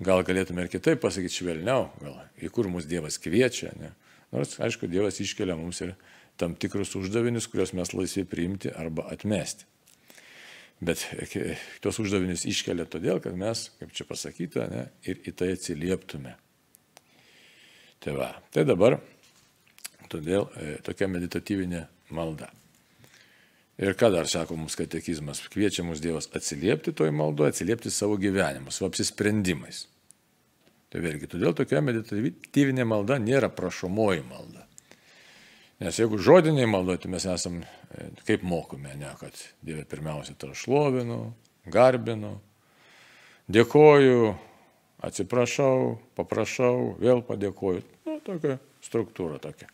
Gal 0.00 0.22
galėtume 0.24 0.64
ir 0.64 0.70
kitaip 0.72 1.02
pasakyti 1.02 1.42
švelniau, 1.42 1.90
gal 2.00 2.16
į 2.40 2.48
kur 2.54 2.70
mus 2.72 2.88
Dievas 2.88 3.20
kviečia, 3.20 3.74
ne? 3.76 3.92
Nors, 4.32 4.56
aišku, 4.62 4.88
Dievas 4.88 5.20
iškelia 5.20 5.58
mums 5.58 5.82
ir 5.84 5.92
tam 6.40 6.54
tikrus 6.56 6.94
uždavinius, 6.96 7.50
kuriuos 7.50 7.74
mes 7.76 7.92
laisvi 7.92 8.24
priimti 8.24 8.72
arba 8.72 9.10
atmesti. 9.12 9.66
Bet 10.80 11.02
tos 11.84 11.98
uždavinius 12.00 12.46
iškelia 12.48 12.86
todėl, 12.88 13.20
kad 13.20 13.36
mes, 13.36 13.66
kaip 13.80 13.92
čia 13.96 14.06
pasakyta, 14.08 14.68
ne, 14.72 14.86
ir 15.04 15.20
į 15.28 15.34
tai 15.36 15.50
atsilieptume. 15.56 16.32
Tai 18.00 18.14
va, 18.16 18.30
tai 18.54 18.64
dabar 18.64 18.96
todėl 20.08 20.48
e, 20.56 20.78
tokia 20.84 21.10
meditatyvinė 21.12 21.84
malda. 22.16 22.48
Ir 23.80 23.92
ką 23.96 24.10
dar 24.12 24.28
sako 24.28 24.56
mums 24.56 24.76
katekizmas? 24.76 25.42
Kviečia 25.52 25.84
mus 25.84 26.00
Dievas 26.04 26.28
atsiliepti 26.36 26.92
toj 26.96 27.12
maldoje, 27.16 27.54
atsiliepti 27.54 27.92
savo 27.92 28.16
gyvenimu, 28.20 28.72
savo 28.72 28.90
apsisprendimais. 28.90 29.86
Tai 30.90 31.04
vėlgi, 31.04 31.28
todėl 31.30 31.54
tokia 31.56 31.80
meditatyvinė 31.84 32.84
malda 32.88 33.20
nėra 33.22 33.52
prašomoji 33.52 34.24
malda. 34.26 34.66
Nes 35.80 35.96
jeigu 35.96 36.18
žodiniai 36.20 36.68
maldoti 36.68 37.08
mes 37.08 37.24
esam, 37.24 37.62
e, 37.64 38.10
kaip 38.28 38.42
mokome, 38.44 38.92
ne, 39.00 39.14
kad 39.20 39.36
Dieve 39.64 39.86
pirmiausia 39.88 40.34
tai 40.36 40.52
šlovinu, 40.52 41.22
garbinu, 41.72 42.34
dėkoju, 43.48 44.34
atsiprašau, 45.08 45.96
paprašau, 46.20 46.96
vėl 47.00 47.24
padėkoju. 47.24 47.84
Nu, 48.08 48.18
tokia 48.24 48.58
struktūra 48.84 49.40
tokia. 49.40 49.70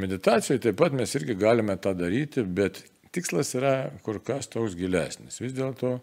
Meditacijoje 0.00 0.60
taip 0.66 0.78
pat 0.80 0.94
mes 0.96 1.10
irgi 1.16 1.36
galime 1.40 1.76
tą 1.80 1.92
daryti, 1.96 2.44
bet 2.44 2.82
tikslas 3.12 3.52
yra 3.56 3.74
kur 4.04 4.20
kas 4.24 4.48
toks 4.52 4.76
gilesnis. 4.76 5.40
Vis 5.40 5.56
dėlto 5.56 5.98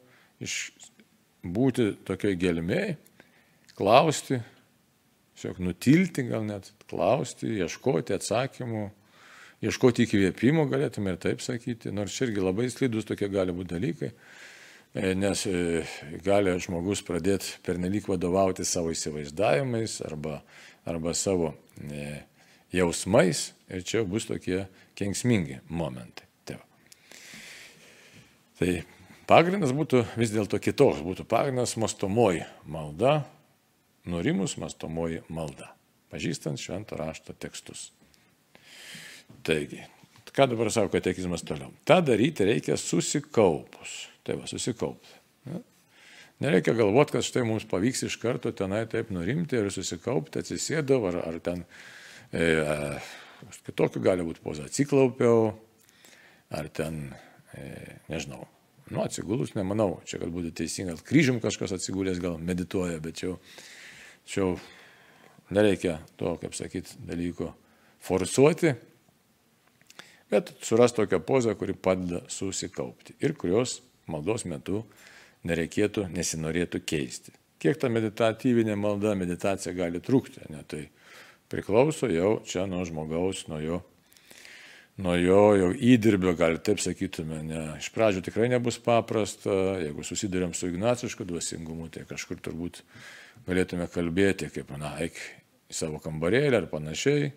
būti 1.45 1.91
tokiai 2.05 2.37
gelmiai, 2.41 2.95
klausti, 3.77 4.41
tiesiog 5.39 5.59
nutilti 5.63 6.25
gal 6.27 6.43
net, 6.43 6.73
klausti, 6.89 7.47
ieškoti 7.63 8.11
atsakymų, 8.17 8.89
ieškoti 9.63 10.03
įkvėpimo, 10.03 10.65
galėtume 10.71 11.13
ir 11.13 11.19
taip 11.21 11.43
sakyti, 11.43 11.93
nors 11.95 12.17
irgi 12.19 12.43
labai 12.43 12.67
slidus 12.71 13.07
tokie 13.07 13.29
gali 13.31 13.55
būti 13.55 13.71
dalykai, 13.71 14.09
e, 14.93 15.13
nes 15.15 15.45
e, 15.47 15.85
gali 16.25 16.57
žmogus 16.59 17.03
pradėti 17.07 17.55
pernelyg 17.63 18.09
vadovauti 18.11 18.67
savo 18.67 18.91
įsivaizdavimais 18.91 20.01
arba, 20.09 20.41
arba 20.83 21.15
savo 21.15 21.53
e, 21.87 22.19
jausmais 22.75 23.53
ir 23.71 23.87
čia 23.87 24.03
bus 24.03 24.27
tokie 24.27 24.65
kenksmingi 24.99 25.61
momentai. 25.71 26.27
Tai, 26.43 26.59
tai 28.59 28.79
pagrindas 29.29 29.71
būtų 29.71 30.03
vis 30.19 30.35
dėlto 30.35 30.59
kitoks, 30.59 30.99
būtų 31.05 31.27
pagrindas 31.31 31.77
mastomoji 31.79 32.43
malda, 32.67 33.21
nurimus 34.05 34.57
mastomoji 34.61 35.23
malda, 35.29 35.73
pažįstant 36.13 36.61
šventą 36.61 36.99
rašto 36.99 37.33
tekstus. 37.33 37.89
Taigi, 39.45 39.81
ką 40.33 40.49
dabar 40.51 40.71
savo 40.73 40.91
katekizmas 40.93 41.43
toliau? 41.45 41.73
Ta 41.85 41.99
daryti 42.05 42.47
reikia 42.47 42.77
susikaupus. 42.79 44.05
Tai 44.23 44.35
va, 44.41 44.49
susikaupti. 44.49 45.19
Nereikia 46.39 46.73
galvoti, 46.77 47.17
kad 47.17 47.25
štai 47.27 47.41
mums 47.47 47.65
pavyks 47.67 48.05
iš 48.07 48.15
karto 48.21 48.51
tenai 48.55 48.85
taip 48.87 49.09
nurimti 49.11 49.57
ir 49.59 49.67
susikaupti, 49.75 50.39
atsisėdau, 50.39 51.01
ar, 51.09 51.17
ar 51.27 51.39
ten 51.43 51.65
e, 52.31 52.45
e, 52.45 53.57
kitokiu 53.67 53.99
gali 54.05 54.23
būti 54.23 54.39
poza, 54.43 54.69
atsiklaupiau, 54.69 55.49
ar 56.55 56.69
ten, 56.71 57.01
e, 57.59 57.97
nežinau, 58.07 58.45
nu 58.93 59.03
atsigulus, 59.03 59.51
nemanau, 59.57 59.97
čia 60.07 60.21
kad 60.21 60.31
būtų 60.31 60.53
teisinga, 60.61 60.95
kryžium 61.09 61.41
kažkas 61.43 61.75
atsigulęs 61.75 62.23
gal 62.23 62.39
medituoja, 62.39 63.01
bet 63.03 63.25
jau 63.25 63.35
Čia 64.27 64.41
jau 64.41 64.51
nereikia 65.55 65.99
to, 66.17 66.35
kaip 66.41 66.55
sakyt, 66.57 66.95
dalyko 67.07 67.51
forsuoti, 68.03 68.73
bet 70.31 70.53
suras 70.65 70.93
tokią 70.95 71.21
pozą, 71.25 71.55
kuri 71.59 71.73
padeda 71.73 72.21
susikaupti 72.31 73.17
ir 73.23 73.35
kurios 73.37 73.79
maldos 74.09 74.45
metu 74.45 74.83
nereikėtų, 75.47 76.09
nesinorėtų 76.13 76.81
keisti. 76.85 77.33
Kiek 77.59 77.79
ta 77.79 77.89
meditatyvinė 77.91 78.75
malda, 78.79 79.15
meditacija 79.19 79.73
gali 79.75 79.99
trukti, 80.03 80.41
ne, 80.51 80.63
tai 80.67 80.85
priklauso 81.51 82.07
jau 82.11 82.37
čia 82.47 82.65
nuo 82.69 82.85
žmogaus, 82.87 83.45
nuo 83.51 83.59
jo, 83.59 83.81
nuo 84.99 85.15
jo 85.15 85.41
jau 85.55 85.69
įdirbio, 85.73 86.33
gal 86.37 86.57
taip 86.63 86.81
sakytume, 86.83 87.41
ne. 87.47 87.61
Iš 87.79 87.89
pradžių 87.95 88.23
tikrai 88.25 88.49
nebus 88.51 88.79
paprasta, 88.83 89.53
jeigu 89.79 90.03
susidurėm 90.05 90.55
su 90.57 90.69
ignacišku 90.71 91.27
dvasingumu, 91.27 91.89
tai 91.93 92.05
kažkur 92.09 92.41
turbūt 92.43 92.81
galėtume 93.47 93.87
kalbėti, 93.91 94.49
kaip, 94.53 94.71
na, 94.79 94.95
eik 95.03 95.19
į 95.69 95.77
savo 95.79 96.01
kambarėlį 96.03 96.59
ar 96.59 96.67
panašiai. 96.71 97.31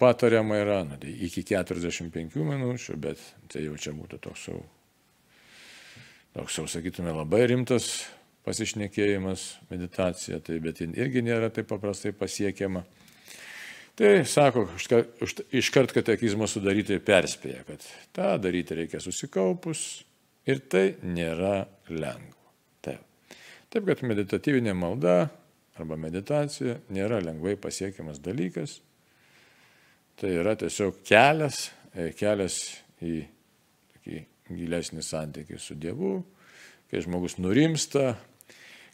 Patariama 0.00 0.58
yra 0.58 0.80
na, 0.88 0.98
tai 1.00 1.12
iki 1.26 1.44
45 1.46 2.42
minučių, 2.42 2.98
bet 3.00 3.22
tai 3.52 3.62
jau 3.68 3.78
čia 3.78 3.94
būtų 3.94 4.18
toks 4.26 4.48
jau, 4.50 4.58
toks 6.34 6.58
jau 6.58 6.66
sakytume, 6.70 7.14
labai 7.14 7.44
rimtas 7.52 8.02
pasišnekėjimas, 8.44 9.46
meditacija, 9.70 10.40
tai 10.44 10.58
bet 10.60 10.82
jin 10.82 10.92
irgi 10.98 11.22
nėra 11.24 11.48
taip 11.54 11.70
paprastai 11.70 12.12
pasiekiama. 12.16 12.84
Tai 13.94 14.14
sako, 14.26 14.66
iškart 15.54 15.92
katekizmo 15.94 16.48
sudaryti 16.50 16.98
perspėja, 16.98 17.62
kad 17.68 17.84
tą 18.16 18.32
daryti 18.42 18.80
reikia 18.80 18.98
susikaupus 19.02 19.84
ir 20.50 20.64
tai 20.66 20.88
nėra 21.06 21.60
lengva. 21.94 22.34
Taip 23.74 23.88
kad 23.88 24.04
meditatyvinė 24.06 24.70
malda 24.78 25.24
arba 25.74 25.96
meditacija 25.98 26.76
nėra 26.94 27.16
lengvai 27.18 27.56
pasiekiamas 27.58 28.20
dalykas. 28.22 28.76
Tai 30.14 30.30
yra 30.30 30.52
tiesiog 30.54 31.00
kelias, 31.02 31.72
e, 31.90 32.12
kelias 32.14 32.60
į 33.02 33.16
tokį 33.96 34.20
gilesnį 34.60 35.02
santykį 35.02 35.58
su 35.58 35.74
Dievu, 35.74 36.20
kai 36.86 37.02
žmogus 37.02 37.34
nurimsta. 37.42 38.12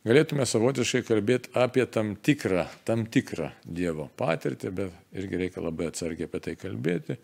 Galėtume 0.01 0.47
savotiškai 0.49 1.03
kalbėti 1.05 1.51
apie 1.61 1.85
tam 1.93 2.15
tikrą, 2.17 2.65
tam 2.89 3.03
tikrą 3.13 3.51
Dievo 3.69 4.07
patirtį, 4.17 4.71
bet 4.73 4.95
irgi 5.13 5.41
reikia 5.43 5.61
labai 5.61 5.91
atsargiai 5.91 6.25
apie 6.25 6.41
tai 6.47 6.55
kalbėti, 6.57 7.19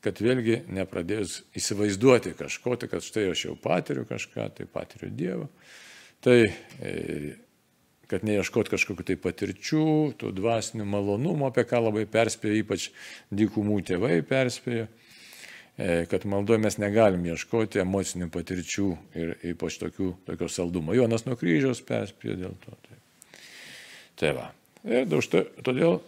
kad 0.00 0.22
vėlgi 0.24 0.62
nepradėjus 0.72 1.42
įsivaizduoti 1.60 2.32
kažko, 2.38 2.78
tai 2.80 2.88
kad 2.88 3.04
štai 3.04 3.26
aš 3.34 3.42
jau 3.50 3.56
patiriu 3.60 4.06
kažką, 4.08 4.48
tai 4.56 4.64
patiriu 4.64 5.10
Dievą. 5.12 5.50
Tai, 6.24 6.38
e, 6.80 7.34
kad 8.08 8.24
neieškot 8.24 8.72
kažkokiu 8.72 9.10
tai 9.10 9.18
patirčių, 9.20 9.84
tų 10.16 10.32
dvasinių 10.40 10.88
malonumų, 10.88 11.50
apie 11.50 11.66
ką 11.68 11.82
labai 11.84 12.06
perspėjo, 12.08 12.62
ypač 12.62 12.88
dykumų 13.28 13.82
tėvai 13.90 14.22
perspėjo, 14.24 14.88
kad 15.76 16.24
maldoje 16.24 16.60
mes 16.62 16.78
negalim 16.80 17.26
ieškoti 17.28 17.82
emocinių 17.82 18.30
patirčių 18.32 18.86
ir 19.18 19.34
ypač 19.52 19.76
tokių, 19.82 20.12
tokio 20.28 20.48
saldumo. 20.48 20.94
Jonas 20.96 21.26
nuo 21.26 21.36
kryžiaus 21.36 21.82
perspėjo 21.84 22.38
dėl 22.40 22.54
to. 22.62 22.76
Tai, 22.86 23.00
tai 24.16 24.32
va. 24.38 24.46
Ir 24.86 25.10
todėl, 25.66 25.98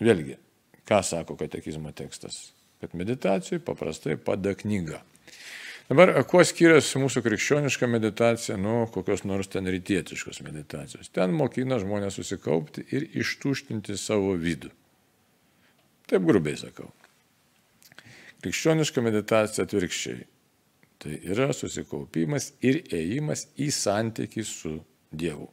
vėlgi, 0.00 0.38
ką 0.88 1.02
sako 1.04 1.36
katekizmo 1.40 1.92
tekstas? 1.92 2.54
Kad 2.80 2.96
meditacijai 2.96 3.60
paprastai 3.64 4.16
pada 4.20 4.54
knyga. 4.56 5.02
Dabar, 5.84 6.14
kuo 6.24 6.40
skiriasi 6.40 6.96
mūsų 7.02 7.20
krikščioniška 7.26 7.88
meditacija 7.92 8.56
nuo 8.56 8.86
kokios 8.92 9.26
nors 9.28 9.50
ten 9.52 9.68
rytietiškos 9.68 10.40
meditacijos? 10.46 11.10
Ten 11.12 11.36
mokina 11.36 11.76
žmonės 11.82 12.16
susikaupti 12.16 12.86
ir 12.96 13.10
ištuštinti 13.20 13.98
savo 14.00 14.32
vidų. 14.40 14.72
Taip 16.08 16.24
grubiai 16.24 16.56
sakau. 16.56 16.88
Krikščioniška 18.44 19.02
meditacija 19.04 19.64
atvirkščiai. 19.64 20.24
Tai 21.00 21.18
yra 21.32 21.50
susikaupimas 21.56 22.52
ir 22.64 22.82
ėjimas 22.92 23.48
į 23.60 23.70
santykį 23.74 24.44
su 24.46 24.78
Dievu. 25.14 25.48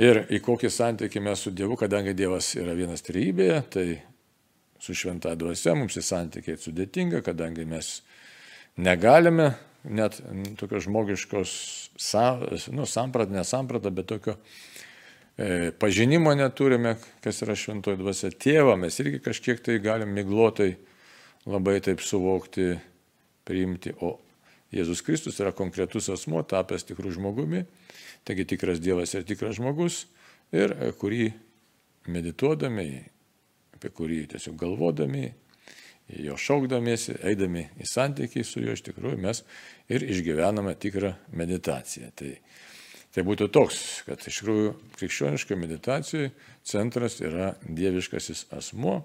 Ir 0.00 0.24
į 0.32 0.40
kokį 0.42 0.70
santykį 0.74 1.22
mes 1.22 1.44
su 1.44 1.52
Dievu, 1.54 1.76
kadangi 1.78 2.16
Dievas 2.18 2.48
yra 2.58 2.74
vienas 2.74 3.04
trybėje, 3.06 3.60
tai 3.70 3.86
su 4.82 4.94
šventąją 4.96 5.38
dvasia 5.40 5.74
mums 5.78 5.96
į 5.96 6.02
santykiai 6.04 6.58
sudėtinga, 6.60 7.22
kadangi 7.24 7.66
mes 7.68 8.00
negalime 8.76 9.52
net 9.84 10.18
tokios 10.58 10.86
žmogiškos, 10.88 11.52
nu, 12.74 12.88
samprat, 12.88 13.30
nesampratą, 13.32 13.92
bet 13.94 14.08
tokio 14.10 14.34
e, 15.36 15.70
pažinimo 15.78 16.32
neturime, 16.36 16.96
kas 17.24 17.42
yra 17.44 17.56
šventoji 17.58 18.00
dvasia. 18.00 18.32
Tėvą 18.32 18.74
mes 18.80 18.98
irgi 19.04 19.22
kažkiek 19.24 19.62
tai 19.64 19.78
galim 19.84 20.14
miglotai 20.16 20.72
labai 21.50 21.78
taip 21.84 22.02
suvokti, 22.04 22.74
priimti, 23.44 23.92
o 24.00 24.16
Jėzus 24.74 25.04
Kristus 25.06 25.38
yra 25.42 25.52
konkretus 25.54 26.08
asmo, 26.10 26.42
tapęs 26.42 26.86
tikrų 26.88 27.12
žmogumi, 27.14 27.62
taigi 28.26 28.46
tikras 28.54 28.80
Dievas 28.82 29.12
ir 29.14 29.26
tikras 29.28 29.58
žmogus, 29.60 30.04
ir 30.54 30.74
e, 30.74 30.90
kurį 30.98 31.28
medituodami, 32.10 32.88
apie 33.76 33.92
kurį 33.94 34.24
tiesiog 34.34 34.56
galvodami, 34.60 35.28
jo 36.20 36.36
šaukdamiesi, 36.40 37.16
eidami 37.24 37.68
į 37.80 37.88
santykį 37.88 38.44
su 38.44 38.64
juo, 38.64 38.74
iš 38.76 38.84
tikrųjų 38.88 39.20
mes 39.22 39.44
ir 39.92 40.04
išgyvename 40.04 40.74
tikrą 40.80 41.14
meditaciją. 41.36 42.10
Tai, 42.18 42.32
tai 43.14 43.24
būtų 43.24 43.48
toks, 43.54 43.80
kad 44.08 44.20
iš 44.20 44.42
tikrųjų 44.42 44.74
krikščioniškai 44.98 45.58
meditacijai 45.60 46.32
centras 46.66 47.20
yra 47.24 47.54
dieviškasis 47.64 48.48
asmo, 48.58 49.02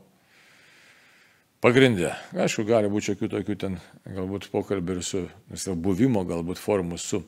Pagrindė. 1.59 2.13
Aišku, 2.39 2.63
gali 2.63 2.87
būti 2.87 3.09
šiokių 3.09 3.27
tokių 3.33 3.55
ten 3.59 3.73
galbūt 4.07 4.47
pokalbių 4.53 4.93
ir 4.95 5.01
su, 5.03 5.25
su 5.59 5.73
buvimo 5.75 6.21
galbūt 6.27 6.61
formų 6.61 6.99
su, 7.03 7.19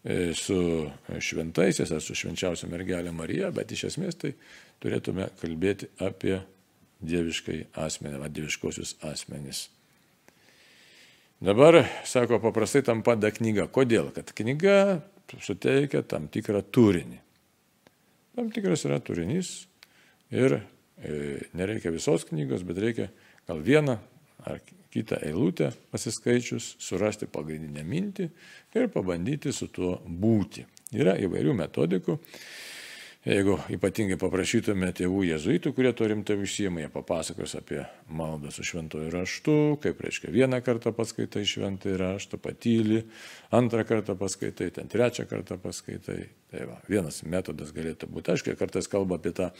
e, 0.00 0.32
su 0.32 0.56
šventaisiais 1.20 1.92
ar 1.92 2.00
su 2.00 2.16
švenčiausia 2.16 2.70
mergelė 2.72 3.12
Marija, 3.12 3.50
bet 3.52 3.76
iš 3.76 3.90
esmės 3.90 4.16
tai 4.16 4.32
turėtume 4.80 5.28
kalbėti 5.42 5.90
apie 6.00 6.38
dieviškai 7.04 7.58
asmenį, 7.84 8.22
va, 8.24 8.32
dieviškosius 8.32 8.96
asmenys. 9.10 9.66
Dabar, 11.44 11.82
sako, 12.08 12.40
paprastai 12.40 12.80
tam 12.84 13.04
pada 13.04 13.28
knyga. 13.32 13.68
Kodėl? 13.72 14.08
Kad 14.16 14.32
knyga 14.36 15.02
suteikia 15.36 16.00
tam 16.08 16.32
tikrą 16.32 16.64
turinį. 16.64 17.20
Tam 18.36 18.48
tikras 18.52 18.88
yra 18.88 19.02
turinys 19.04 19.66
ir 20.32 20.62
e, 21.04 21.42
nereikia 21.52 21.92
visos 21.92 22.24
knygos, 22.28 22.64
bet 22.64 22.80
reikia 22.80 23.12
gal 23.50 23.62
vieną 23.66 23.98
ar 24.46 24.60
kitą 24.90 25.18
eilutę 25.22 25.72
pasiskaičius, 25.90 26.76
surasti 26.82 27.26
pagrindinę 27.30 27.82
mintį 27.86 28.28
ir 28.78 28.90
pabandyti 28.94 29.52
su 29.54 29.68
tuo 29.74 29.98
būti. 30.06 30.66
Yra 30.94 31.16
įvairių 31.18 31.54
metodikų. 31.58 32.18
Jeigu 33.20 33.58
ypatingai 33.68 34.16
paprašytume 34.16 34.88
tėvų 34.96 35.26
jezuitų, 35.26 35.74
kurie 35.76 35.90
to 35.92 36.06
rimtai 36.08 36.38
užsijima, 36.40 36.80
jie 36.80 36.88
papasakos 36.88 37.52
apie 37.58 37.82
maldą 38.08 38.48
su 38.48 38.64
šventoju 38.64 39.10
raštu, 39.12 39.56
kaip 39.82 40.00
reiškia 40.00 40.32
vieną 40.32 40.62
kartą 40.64 40.94
paskaitai 40.96 41.42
šventąjį 41.44 41.98
raštą, 42.00 42.40
patyli, 42.40 43.02
antrą 43.52 43.84
kartą 43.90 44.16
paskaitai, 44.16 44.70
ten 44.78 44.88
trečią 44.88 45.26
kartą 45.28 45.60
paskaitai. 45.60 46.30
Tai 46.50 46.64
va, 46.66 46.80
vienas 46.88 47.20
metodas 47.28 47.74
galėtų 47.76 48.08
būti. 48.08 48.32
Aišku, 48.32 48.56
kartais 48.58 48.88
kalba 48.90 49.20
apie 49.20 49.34
tą 49.36 49.50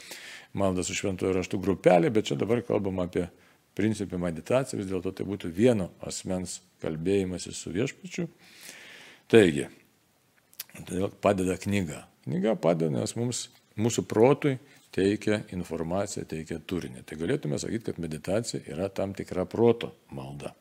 maldą 0.57 0.81
su 0.83 0.97
šventoju 0.97 1.37
raštu 1.37 1.61
grupelį, 1.61 2.09
bet 2.17 2.31
čia 2.31 2.41
dabar 2.41 2.65
kalbam 2.65 3.05
apie 3.05 3.29
principė 3.77 4.19
meditacija 4.21 4.79
vis 4.79 4.89
dėlto 4.89 5.13
tai 5.15 5.25
būtų 5.27 5.51
vieno 5.55 5.89
asmens 6.07 6.59
kalbėjimasis 6.83 7.61
su 7.61 7.73
viešpačiu. 7.75 8.27
Taigi, 9.31 9.67
todėl 10.81 11.11
padeda 11.23 11.55
knyga. 11.61 12.05
Knyga 12.25 12.55
padeda, 12.59 12.91
nes 13.01 13.15
mums, 13.17 13.45
mūsų 13.79 14.05
protui 14.09 14.57
teikia 14.91 15.41
informaciją, 15.55 16.25
teikia 16.29 16.59
turinį. 16.67 17.05
Tai 17.07 17.17
galėtume 17.21 17.59
sakyti, 17.61 17.87
kad 17.89 18.01
meditacija 18.03 18.63
yra 18.73 18.89
tam 18.93 19.15
tikra 19.17 19.47
proto 19.49 19.93
malda. 20.11 20.53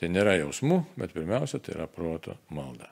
Tai 0.00 0.10
nėra 0.10 0.38
jausmų, 0.40 0.80
bet 0.98 1.12
pirmiausia, 1.14 1.60
tai 1.62 1.76
yra 1.76 1.86
proto 1.90 2.38
malda. 2.54 2.90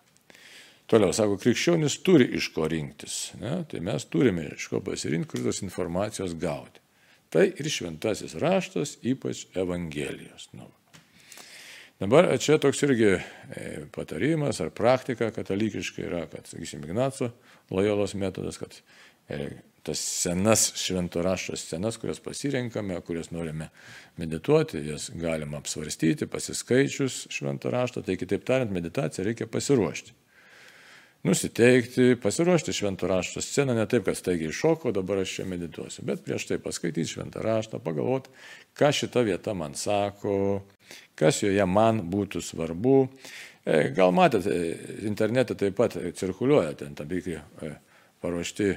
Toliau, 0.93 1.15
sako, 1.17 1.39
krikščionis 1.41 1.97
turi 2.05 2.27
iš 2.37 2.51
ko 2.53 2.67
rinktis. 2.69 3.33
Ne? 3.41 3.63
Tai 3.71 3.81
mes 3.85 4.05
turime 4.13 4.51
iš 4.53 4.69
ko 4.69 4.83
pasirinkti, 4.85 5.31
kur 5.31 5.47
tos 5.47 5.63
informacijos 5.65 6.37
gauti. 6.37 6.82
Tai 7.33 7.47
ir 7.49 7.69
šventasis 7.73 8.35
raštas, 8.41 8.99
ypač 9.09 9.47
Evangelijos. 9.57 10.51
Nu. 10.53 10.69
Dabar 12.01 12.27
čia 12.43 12.59
toks 12.61 12.83
irgi 12.85 13.09
e, 13.15 13.21
patarimas 13.95 14.61
ar 14.61 14.73
praktika 14.75 15.31
katalikiškai 15.33 16.05
yra, 16.05 16.25
kad, 16.29 16.51
sakysim, 16.51 16.83
Ignaco 16.85 17.31
Lojolos 17.71 18.13
metodas, 18.19 18.59
kad 18.61 18.77
e, 19.29 19.49
tas 19.83 20.03
senas 20.03 20.67
švento 20.77 21.23
rašto 21.23 21.57
scenas, 21.57 21.97
kurias 21.97 22.21
pasirenkame, 22.21 23.01
kurias 23.07 23.31
norime 23.31 23.71
medituoti, 24.17 24.83
jas 24.91 25.09
galima 25.15 25.63
apsvarstyti, 25.63 26.27
pasiskaičius 26.27 27.27
švento 27.31 27.71
rašto, 27.71 28.03
tai 28.03 28.19
kitaip 28.21 28.45
tariant, 28.45 28.75
meditaciją 28.75 29.31
reikia 29.31 29.47
pasiruošti 29.47 30.22
nusiteikti, 31.23 32.17
pasiruošti 32.23 32.75
šventą 32.75 33.07
raštą 33.07 33.43
sceną, 33.43 33.77
ne 33.79 33.87
taip, 33.87 34.05
kad 34.09 34.19
staigiai 34.19 34.53
šoko, 34.55 34.93
dabar 34.95 35.23
aš 35.23 35.37
čia 35.39 35.47
medituosiu, 35.47 36.05
bet 36.07 36.25
prieš 36.27 36.49
tai 36.51 36.59
paskaityti 36.63 37.15
šventą 37.15 37.45
raštą, 37.45 37.79
pagalvoti, 37.83 38.33
ką 38.79 38.91
šita 38.99 39.23
vieta 39.27 39.55
man 39.55 39.77
sako, 39.79 40.35
kas 41.19 41.43
joje 41.45 41.67
man 41.67 42.03
būtų 42.11 42.43
svarbu. 42.43 42.97
E, 43.63 43.93
gal 43.95 44.11
matėte, 44.15 44.57
internete 45.07 45.55
taip 45.59 45.79
pat 45.79 45.95
cirkuliuoja 46.19 46.75
ten 46.83 46.99
tam 46.99 47.11
tikri 47.11 47.39
e, 47.39 47.71
paruošti, 48.23 48.73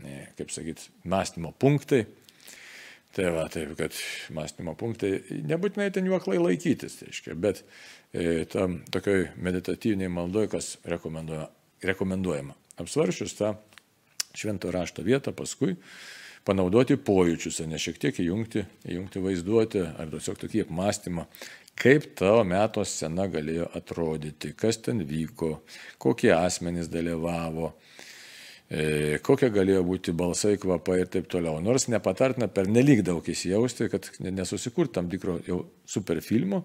e, 0.00 0.24
kaip 0.40 0.56
sakyti, 0.56 0.88
mąstymo 1.04 1.52
punktai. 1.52 2.06
Tai 3.10 3.30
va, 3.34 3.48
taip, 3.50 3.74
kad 3.76 3.96
mąstymo 4.32 4.76
punktai, 4.78 5.16
nebūtinai 5.50 5.90
ten 5.92 6.06
jų 6.06 6.14
aklai 6.16 6.38
laikytis, 6.38 7.00
tai 7.00 7.10
reiškia, 7.10 7.34
bet 7.42 7.64
e, 8.14 8.46
tam 8.48 8.80
tokioj 8.94 9.32
meditatyviniai 9.36 10.12
maldoj, 10.14 10.46
kas 10.54 10.76
rekomenduoja 10.88 11.50
rekomenduojama. 11.84 12.56
Apsvaršius 12.80 13.36
tą 13.38 13.54
švento 14.36 14.70
rašto 14.70 15.04
vietą, 15.04 15.32
paskui 15.36 15.76
panaudoti 16.46 16.96
pojūčius, 16.96 17.60
ne 17.68 17.78
šiek 17.80 17.98
tiek 18.00 18.20
įjungti, 18.22 18.64
įjungti 18.88 19.22
vaizduotę 19.24 19.82
ar 20.00 20.12
tiesiog 20.12 20.38
tokį 20.40 20.64
apmąstymą, 20.64 21.26
kaip 21.80 22.12
tavo 22.18 22.44
meto 22.48 22.84
scena 22.88 23.26
galėjo 23.30 23.68
atrodyti, 23.76 24.54
kas 24.58 24.80
ten 24.84 25.02
vyko, 25.06 25.60
kokie 26.00 26.32
asmenys 26.36 26.90
dalyvavo, 26.92 27.72
e, 28.68 29.18
kokie 29.24 29.50
galėjo 29.52 29.84
būti 29.88 30.16
balsai, 30.16 30.56
kvapai 30.60 31.00
ir 31.02 31.12
taip 31.12 31.28
toliau. 31.32 31.60
Nors 31.64 31.88
nepatartina 31.92 32.48
per 32.48 32.68
nelik 32.68 33.04
daug 33.06 33.24
įsijausti, 33.24 33.90
kad 33.92 34.10
nesusikurt 34.24 34.94
tam 34.96 35.12
tikro 35.12 35.38
jau 35.46 35.62
superfilmo, 35.88 36.64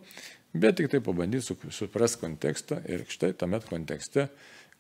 bet 0.56 0.80
tik 0.80 0.92
tai 0.92 1.04
pabandyti 1.04 1.56
suprasti 1.76 2.24
kontekstą 2.24 2.80
ir 2.88 3.08
štai 3.12 3.34
tamet 3.36 3.68
kontekste 3.68 4.30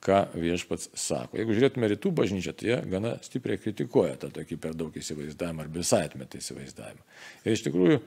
ką 0.05 0.21
viešpats 0.37 0.91
sako. 0.99 1.39
Jeigu 1.39 1.55
žiūrėtume 1.57 1.89
rytų 1.95 2.11
bažnyčią, 2.19 2.53
tai 2.57 2.69
jie 2.69 2.77
gana 2.91 3.15
stipriai 3.25 3.61
kritikuoja 3.61 4.19
tą 4.21 4.29
tokį 4.35 4.59
per 4.61 4.77
daug 4.77 4.95
įsivaizdavimą 4.95 5.65
ar 5.65 5.71
visai 5.73 6.03
atmetą 6.05 6.41
įsivaizdavimą. 6.41 7.01
Ir 7.45 7.57
iš 7.57 7.65
tikrųjų, 7.65 7.99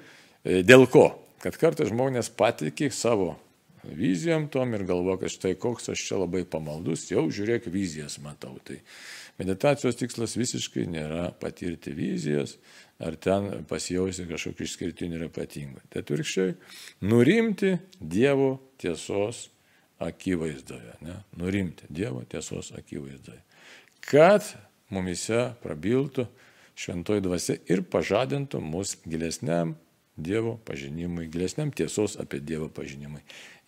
e, 0.44 0.62
dėl 0.66 0.86
ko? 0.92 1.10
Kad 1.42 1.58
kartais 1.58 1.90
žmonės 1.90 2.30
patikė 2.34 2.90
savo 2.94 3.36
vizijom 3.84 4.48
tom 4.48 4.74
ir 4.74 4.84
galvo, 4.86 5.16
kad 5.20 5.32
štai 5.32 5.54
koks 5.58 5.92
aš 5.92 6.02
čia 6.08 6.18
labai 6.22 6.44
pamaldus, 6.48 7.08
jau 7.10 7.28
žiūrėk 7.30 7.68
vizijas 7.72 8.18
matau. 8.22 8.56
Tai 8.66 8.78
meditacijos 9.38 9.98
tikslas 9.98 10.36
visiškai 10.38 10.86
nėra 10.90 11.28
patirti 11.40 11.94
vizijas 11.94 12.56
ar 12.98 13.14
ten 13.22 13.62
pasijausti 13.70 14.26
kažkokį 14.30 14.66
išskirtinį 14.66 15.18
ir 15.18 15.28
ypatingą. 15.28 15.84
Tai 15.90 16.02
atvirkščiai, 16.02 16.56
nurimti 17.06 17.76
Dievo 18.00 18.56
tiesos 18.80 19.46
akivaizdoje, 19.98 20.94
ne? 21.00 21.18
nurimti 21.36 21.88
Dievo 21.88 22.22
tiesos 22.28 22.72
akivaizdoje, 22.78 23.40
kad 24.04 24.46
mumise 24.94 25.50
prabiltų 25.62 26.28
šventoji 26.78 27.24
dvasia 27.24 27.58
ir 27.70 27.82
pažadintų 27.90 28.62
mus 28.62 28.96
gilesniam 29.06 29.74
Dievo 30.18 30.56
pažinimui, 30.66 31.28
gilesniam 31.30 31.70
tiesos 31.70 32.16
apie 32.18 32.40
Dievo 32.42 32.66
pažinimui 32.74 33.20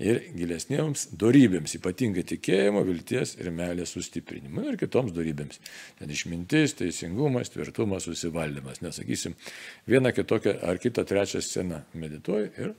ir 0.02 0.18
gilesniems 0.34 1.04
darybėms, 1.20 1.76
ypatingai 1.78 2.24
tikėjimo, 2.26 2.82
vilties 2.88 3.36
ir 3.38 3.52
meilės 3.54 3.92
sustiprinimui 3.94 4.64
ir 4.72 4.78
kitoms 4.80 5.14
darybėms. 5.14 5.60
Ten 6.00 6.10
išmintis, 6.10 6.74
teisingumas, 6.80 7.52
tvirtumas, 7.54 8.08
susivaldymas. 8.08 8.80
Nesakysim, 8.82 9.36
vieną 9.86 10.10
kitokią 10.16 10.56
ar 10.66 10.82
kitą 10.82 11.04
trečią 11.06 11.42
sceną 11.44 11.84
medituoji 11.94 12.50
ir 12.58 12.74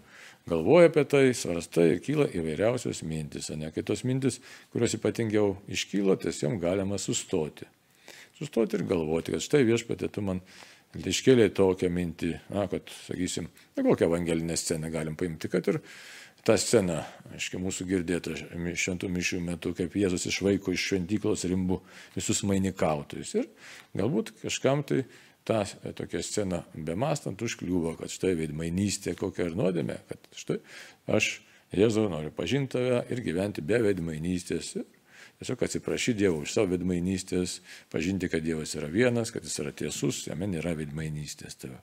galvoja 0.50 0.90
apie 0.90 1.06
tai, 1.10 1.24
svarstai 1.38 1.88
ir 1.94 2.02
kyla 2.04 2.28
įvairiausios 2.38 3.04
mintis, 3.08 3.52
ne 3.56 3.72
kitos 3.76 4.06
mintis, 4.08 4.40
kurios 4.74 4.96
ypatingiau 4.98 5.56
iškylo, 5.72 6.18
tiesiog 6.22 6.58
galima 6.62 7.00
sustoti. 7.02 7.68
Sustoti 8.38 8.80
ir 8.80 8.88
galvoti, 8.90 9.36
kad 9.36 9.44
štai 9.46 9.62
viešpatė 9.68 10.10
tu 10.10 10.24
man 10.26 10.42
iškėlė 10.98 11.52
tokią 11.56 11.92
mintį, 11.94 12.32
na, 12.52 12.66
kad, 12.72 12.90
sakysim, 13.06 13.48
na, 13.78 13.86
kokią 13.86 14.10
evangelinę 14.10 14.58
sceną 14.60 14.90
galim 14.92 15.16
paimti, 15.20 15.50
kad 15.52 15.68
ir 15.72 15.80
tą 16.48 16.58
sceną, 16.58 16.98
aiškiai, 17.36 17.62
mūsų 17.62 17.86
girdėta 17.88 18.34
šventų 18.34 19.10
mišių 19.14 19.42
metu, 19.46 19.76
kaip 19.78 19.96
Jėzus 19.96 20.26
išvaiko 20.32 20.74
iš 20.74 20.88
šventyklos 20.90 21.46
rimbų 21.52 21.80
visus 22.16 22.42
mainikautojus. 22.50 23.36
Ir 23.38 23.52
galbūt 23.98 24.34
kažkam 24.42 24.82
tai 24.88 25.04
tą 25.48 25.62
tokią 25.98 26.22
sceną 26.26 26.64
bemastant 26.74 27.42
užkliūvo, 27.42 27.96
kad 28.00 28.14
štai 28.14 28.34
veidmainystė 28.40 29.16
kokia 29.20 29.50
ir 29.50 29.58
nuodėmė, 29.60 29.98
kad 30.10 30.30
štai 30.38 30.60
aš 31.12 31.40
Jėzau 31.72 32.10
noriu 32.12 32.34
pažinti 32.36 32.76
tave 32.76 32.98
ir 33.14 33.22
gyventi 33.24 33.64
be 33.64 33.78
veidmainystės. 33.80 34.74
Tiesiog 35.40 35.62
atsiprašyti 35.64 36.20
Dievo 36.20 36.42
už 36.44 36.52
savo 36.52 36.68
veidmainystės, 36.74 37.62
pažinti, 37.94 38.28
kad 38.30 38.44
Dievas 38.44 38.76
yra 38.76 38.90
vienas, 38.92 39.32
kad 39.32 39.46
jis 39.48 39.56
yra 39.64 39.72
tiesus, 39.72 40.26
jame 40.28 40.50
nėra 40.52 40.76
veidmainystės 40.76 41.56
tave. 41.64 41.80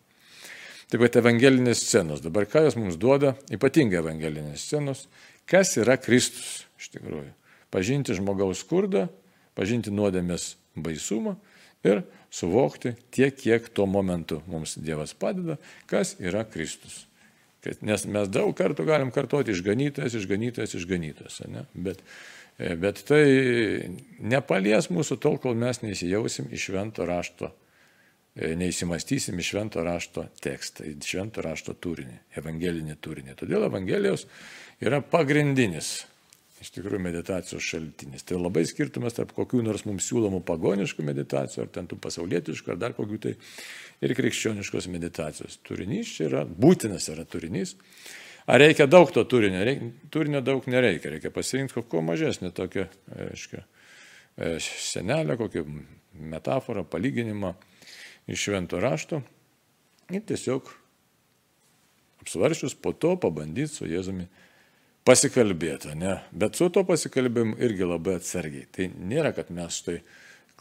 Taip 0.92 1.03
pat 1.03 1.16
evangelinės 1.21 1.81
scenos. 1.85 2.21
Dabar 2.25 2.47
ką 2.49 2.66
jos 2.66 2.77
mums 2.77 3.01
duoda, 3.01 3.33
ypatingai 3.53 4.03
evangelinės 4.03 4.68
scenos, 4.68 5.07
kas 5.49 5.75
yra 5.81 5.97
Kristus 6.01 6.68
iš 6.81 6.92
tikrųjų. 6.94 7.33
Pažinti 7.73 8.16
žmogaus 8.16 8.62
skurdą, 8.64 9.07
pažinti 9.57 9.92
nuodėmės 9.92 10.55
baisumą 10.77 11.35
ir 11.85 12.05
suvokti 12.30 12.94
tiek, 13.10 13.36
kiek 13.36 13.68
tuo 13.74 13.86
momentu 13.86 14.42
mums 14.46 14.76
Dievas 14.80 15.14
padeda, 15.16 15.58
kas 15.88 16.16
yra 16.20 16.44
Kristus. 16.48 17.04
Nes 17.82 18.04
mes 18.08 18.28
daug 18.30 18.54
kartų 18.56 18.86
galim 18.86 19.10
kartoti 19.12 19.52
išganytojas, 19.52 20.14
išganytojas, 20.16 20.74
išganytojas. 20.78 21.40
Ne? 21.50 21.64
Bet, 21.74 22.04
e, 22.56 22.74
bet 22.80 23.02
tai 23.08 23.24
nepalies 24.20 24.88
mūsų 24.94 25.18
tol, 25.20 25.40
kol 25.42 25.58
mes 25.58 25.82
neįsijausim 25.82 26.52
į 26.54 26.60
švento 26.62 27.08
rašto 27.08 27.50
e, 28.36 28.54
neįsimastysim 28.56 29.36
į 29.36 29.48
švento 29.50 29.84
rašto 29.84 30.28
tekstą, 30.40 30.86
į 30.86 30.96
švento 31.04 31.44
rašto 31.44 31.74
turinį, 31.74 32.20
evangelinį 32.40 32.96
turinį. 33.04 33.36
Todėl 33.42 33.66
Evangelijos 33.68 34.28
yra 34.80 35.02
pagrindinis 35.02 36.06
iš 36.62 36.71
tikrųjų 36.75 37.01
meditacijos 37.03 37.64
šaltinis. 37.64 38.25
Tai 38.27 38.40
labai 38.40 38.64
skirtumas 38.68 39.16
tarp 39.16 39.35
kokių 39.37 39.62
nors 39.66 39.85
mums 39.87 40.09
siūlomų 40.11 40.40
pagoniškų 40.49 41.05
meditacijų, 41.07 41.64
ar 41.64 41.73
ten 41.75 41.88
tų 41.90 41.99
pasaulietiškų, 42.03 42.73
ar 42.75 42.81
dar 42.81 42.97
kokių 42.97 43.18
tai 43.25 43.35
ir 44.05 44.14
krikščioniškos 44.18 44.88
meditacijos. 44.92 45.59
Turinys 45.66 46.14
čia 46.16 46.29
yra 46.31 46.42
būtinas, 46.49 47.11
yra 47.14 47.27
turinys. 47.29 47.77
Ar 48.49 48.62
reikia 48.62 48.88
daug 48.88 49.11
to 49.12 49.25
turinio? 49.29 49.61
Reikia, 49.66 49.92
turinio 50.14 50.42
daug 50.44 50.66
nereikia, 50.71 51.12
reikia 51.14 51.33
pasirinkti 51.35 51.85
kuo 51.85 52.03
mažesnį 52.07 52.51
tokią, 52.57 52.87
aiškiai, 53.29 53.64
e, 54.40 54.55
senelę, 54.62 55.37
kokią 55.40 55.66
metaforą, 56.18 56.87
palyginimą 56.88 57.53
iš 58.29 58.49
švento 58.49 58.81
rašto 58.81 59.23
ir 60.12 60.25
tiesiog 60.25 60.68
apsvaršius 62.23 62.75
po 62.75 62.92
to 62.92 63.14
pabandyti 63.21 63.73
su 63.73 63.88
Jėzumi 63.88 64.27
pasikalbėti, 65.09 65.94
ne? 65.99 66.18
Bet 66.37 66.59
su 66.59 66.68
to 66.73 66.85
pasikalbėjimu 66.88 67.57
irgi 67.64 67.87
labai 67.88 68.18
atsargiai. 68.18 68.68
Tai 68.75 68.88
nėra, 69.11 69.33
kad 69.37 69.51
mes 69.55 69.81
štai 69.81 69.99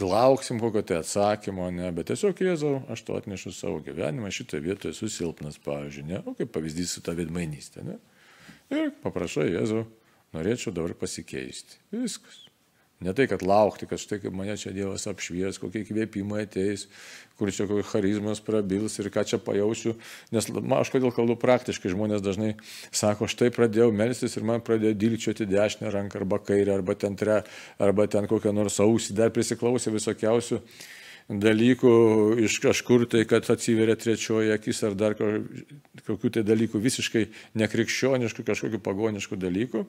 lauksim 0.01 0.61
kokio 0.61 0.83
tai 0.87 1.01
atsakymo, 1.01 1.67
ne, 1.73 1.89
bet 1.95 2.11
tiesiog 2.11 2.39
Jėzau, 2.45 2.73
aš 2.93 3.03
to 3.07 3.17
atnešu 3.17 3.53
savo 3.55 3.81
gyvenimą, 3.83 4.31
šitoje 4.33 4.63
vietoje 4.63 4.95
esu 4.95 5.09
silpnas, 5.11 5.57
pavyzdžiui, 5.65 6.07
ne, 6.11 6.21
o 6.23 6.35
kaip 6.37 6.53
pavyzdys 6.55 6.97
su 6.97 7.03
ta 7.05 7.17
vidmainystė, 7.17 7.85
ne. 7.87 7.97
Ir 8.73 8.91
paprašai 9.03 9.49
Jėzau, 9.51 9.87
norėčiau 10.37 10.75
dabar 10.75 10.95
pasikeisti. 10.99 11.81
Viskas. 11.95 12.46
Ne 12.99 13.13
tai, 13.13 13.27
kad 13.29 13.43
laukti, 13.45 13.85
kad 13.85 14.01
štai 14.01 14.17
kaip 14.23 14.33
mane 14.33 14.55
čia 14.57 14.71
Dievas 14.73 15.05
apšvies, 15.05 15.59
kokie 15.61 15.83
kvėpimai 15.85 16.47
ateis, 16.47 16.87
kur 17.37 17.51
čia 17.53 17.67
kokie 17.69 17.85
charizmas 17.85 18.41
prabils 18.41 18.97
ir 18.97 19.11
ką 19.13 19.21
čia 19.29 19.37
pajausiu. 19.37 19.93
Nes 20.33 20.49
aš 20.49 20.91
kodėl 20.95 21.13
kalbu 21.13 21.35
praktiškai, 21.37 21.93
žmonės 21.93 22.25
dažnai 22.25 22.55
sako, 22.89 23.29
štai 23.29 23.51
pradėjau 23.53 23.91
melstis 23.93 24.33
ir 24.39 24.47
man 24.49 24.65
pradėjo 24.65 24.97
dilčioti 24.97 25.45
dešinę 25.45 25.93
ranką 25.93 26.23
arba 26.23 26.41
kairę, 26.41 26.79
arba 26.79 26.97
ten, 26.97 27.13
tre, 27.19 27.43
arba 27.77 28.09
ten 28.09 28.25
kokią 28.25 28.55
nors 28.57 28.81
ausį, 28.81 29.13
dar 29.19 29.29
prisiklausė 29.35 29.93
visokiausių 29.93 30.63
dalykų 31.27 31.91
iš 32.45 32.59
kažkur 32.63 33.03
tai, 33.11 33.25
kad 33.27 33.47
atsiveria 33.51 33.97
trečioji 33.99 34.53
akis 34.55 34.79
ar 34.87 34.95
dar 34.95 35.15
kokių 35.17 36.31
tai 36.37 36.43
dalykų 36.47 36.79
visiškai 36.79 37.25
nekrikščioniškų, 37.59 38.45
kažkokių 38.47 38.79
pagoniškų 38.83 39.39
dalykų. 39.41 39.83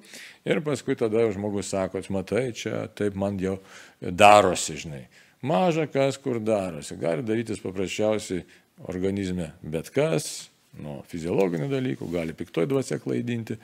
Ir 0.48 0.62
paskui 0.66 0.98
tada 0.98 1.28
žmogus 1.34 1.70
sako, 1.70 2.02
matai, 2.14 2.50
čia 2.58 2.88
taip 2.90 3.14
man 3.18 3.38
jau 3.38 3.58
darosi, 4.00 4.78
žinai. 4.82 5.06
Maža 5.46 5.86
kas 5.86 6.18
kur 6.18 6.40
darosi. 6.42 6.98
Gali 6.98 7.22
darytis 7.22 7.62
paprasčiausiai 7.62 8.42
organizme 8.90 9.52
bet 9.62 9.92
kas, 9.94 10.48
nuo 10.78 11.00
fiziologinių 11.10 11.68
dalykų, 11.70 12.08
gali 12.10 12.34
piktoj 12.36 12.66
dvasia 12.70 12.98
klaidinti. 13.02 13.56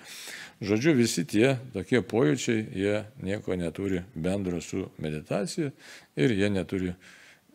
Žodžiu, 0.65 0.95
visi 0.95 1.27
tie 1.27 1.57
tokie 1.75 2.01
pojūčiai, 2.07 2.63
jie 2.75 3.03
nieko 3.27 3.59
neturi 3.59 4.05
bendro 4.15 4.63
su 4.63 4.87
meditacija 5.03 5.73
ir 6.17 6.35
jie 6.39 6.51
neturi 6.51 6.95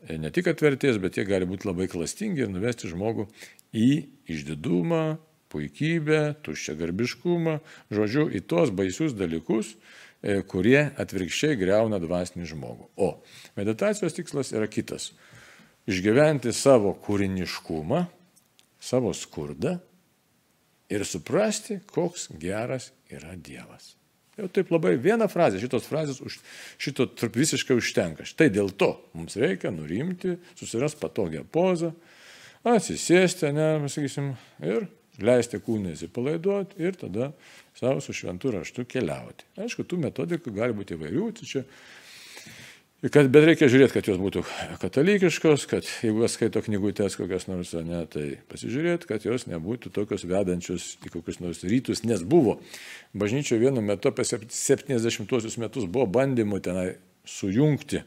ne 0.07 0.31
tik 0.33 0.47
atvertės, 0.51 0.99
bet 1.01 1.17
jie 1.17 1.25
gali 1.27 1.47
būti 1.49 1.67
labai 1.69 1.89
klastingi 1.91 2.45
ir 2.45 2.51
nuvesti 2.53 2.89
žmogų 2.91 3.27
į 3.75 3.89
išdidumą, 4.31 5.19
puikybę, 5.49 6.21
tuščią 6.45 6.75
garbiškumą, 6.79 7.57
žodžiu, 7.93 8.27
į 8.29 8.43
tuos 8.49 8.71
baisius 8.75 9.15
dalykus, 9.17 9.73
e, 10.21 10.41
kurie 10.45 10.91
atvirkščiai 11.01 11.57
greuna 11.59 11.99
dvasinį 12.01 12.47
žmogų. 12.53 12.89
O 13.01 13.09
meditacijos 13.57 14.15
tikslas 14.17 14.53
yra 14.53 14.69
kitas- 14.69 15.11
išgyventi 15.91 16.53
savo 16.53 16.93
kūriniškumą, 16.93 18.05
savo 18.79 19.13
skurdą 19.13 19.79
ir 20.89 21.05
suprasti, 21.05 21.81
koks 21.85 22.29
geras 22.39 22.91
yra 23.09 23.35
Dievas. 23.35 23.98
Jau 24.39 24.47
taip 24.55 24.71
labai 24.71 24.93
vieną 25.01 25.27
frazę, 25.31 25.59
šitos 25.59 25.87
frazės 25.89 26.21
už, 26.23 26.37
šito 26.79 27.09
visiškai 27.35 27.75
užtenka. 27.75 28.27
Štai 28.27 28.47
dėl 28.55 28.71
to 28.71 28.93
mums 29.17 29.35
reikia 29.39 29.71
nurimti, 29.75 30.37
susirasti 30.59 31.01
patogią 31.01 31.43
pozą, 31.43 31.91
atsisėsti, 32.67 33.51
ne, 33.55 33.67
sakysim, 33.91 34.33
ir 34.63 34.87
leisti 35.19 35.59
kūnai 35.63 35.95
įsipalaiduoti 35.97 36.79
ir 36.83 36.95
tada 36.99 37.31
savo 37.77 37.99
su 38.03 38.15
šventu 38.15 38.53
raštu 38.55 38.85
keliauti. 38.89 39.47
Aišku, 39.59 39.85
tų 39.87 39.99
metodikų 40.05 40.53
gali 40.55 40.75
būti 40.77 40.95
įvairių, 40.95 41.31
tai 41.39 41.49
čia 41.49 41.65
Kad, 42.99 43.29
bet 43.31 43.45
reikia 43.47 43.69
žiūrėti, 43.71 43.93
kad 43.95 44.07
jos 44.09 44.17
būtų 44.19 44.41
katalikiškos, 44.81 45.63
kad 45.71 45.87
jeigu 46.03 46.25
jos 46.25 46.33
skaito 46.35 46.59
knygutės 46.65 47.15
kokias 47.15 47.45
nors, 47.47 47.71
ne, 47.87 48.01
tai 48.11 48.25
pasižiūrėti, 48.51 49.07
kad 49.07 49.23
jos 49.23 49.45
nebūtų 49.47 49.93
tokios 49.95 50.25
vedančios 50.27 50.89
į 51.07 51.13
kokius 51.13 51.39
nors 51.39 51.63
rytus, 51.63 52.03
nes 52.03 52.25
buvo 52.27 52.57
bažnyčioje 53.15 53.61
vienu 53.63 53.79
metu 53.87 54.11
apie 54.11 54.27
70-osius 54.27 55.55
metus 55.63 55.87
buvo 55.87 56.09
bandymų 56.11 56.59
tenai 56.65 56.89
sujungti 57.23 58.03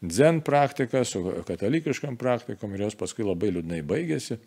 dzen 0.00 0.40
praktiką 0.46 1.04
su 1.04 1.24
katalikiškam 1.46 2.16
praktikom 2.16 2.74
ir 2.74 2.86
jos 2.86 2.96
paskui 2.96 3.26
labai 3.26 3.50
liūdnai 3.50 3.82
baigėsi. 3.82 4.38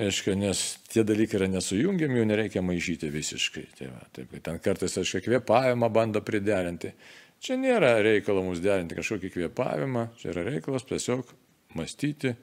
Aišku, 0.00 0.32
nes 0.40 0.60
tie 0.88 1.02
dalykai 1.04 1.36
yra 1.36 1.50
nesujungiami, 1.52 2.16
jų 2.16 2.28
nereikia 2.30 2.62
maišyti 2.64 3.10
visiškai. 3.12 3.64
Tai 3.76 3.90
va, 3.90 4.06
taip, 4.16 4.32
ten 4.40 4.56
kartais, 4.64 4.94
aišku, 4.96 5.20
kvėpavimą 5.26 5.90
bando 5.92 6.22
priderinti. 6.24 6.94
Čia 7.42 7.56
nėra 7.58 7.96
reikalo 8.04 8.44
mums 8.46 8.60
derinti 8.62 8.94
kažkokį 8.94 9.32
kvėpavimą, 9.34 10.12
čia 10.20 10.30
yra 10.30 10.44
reikalas 10.46 10.86
tiesiog 10.86 11.26
mąstyti 11.74 12.36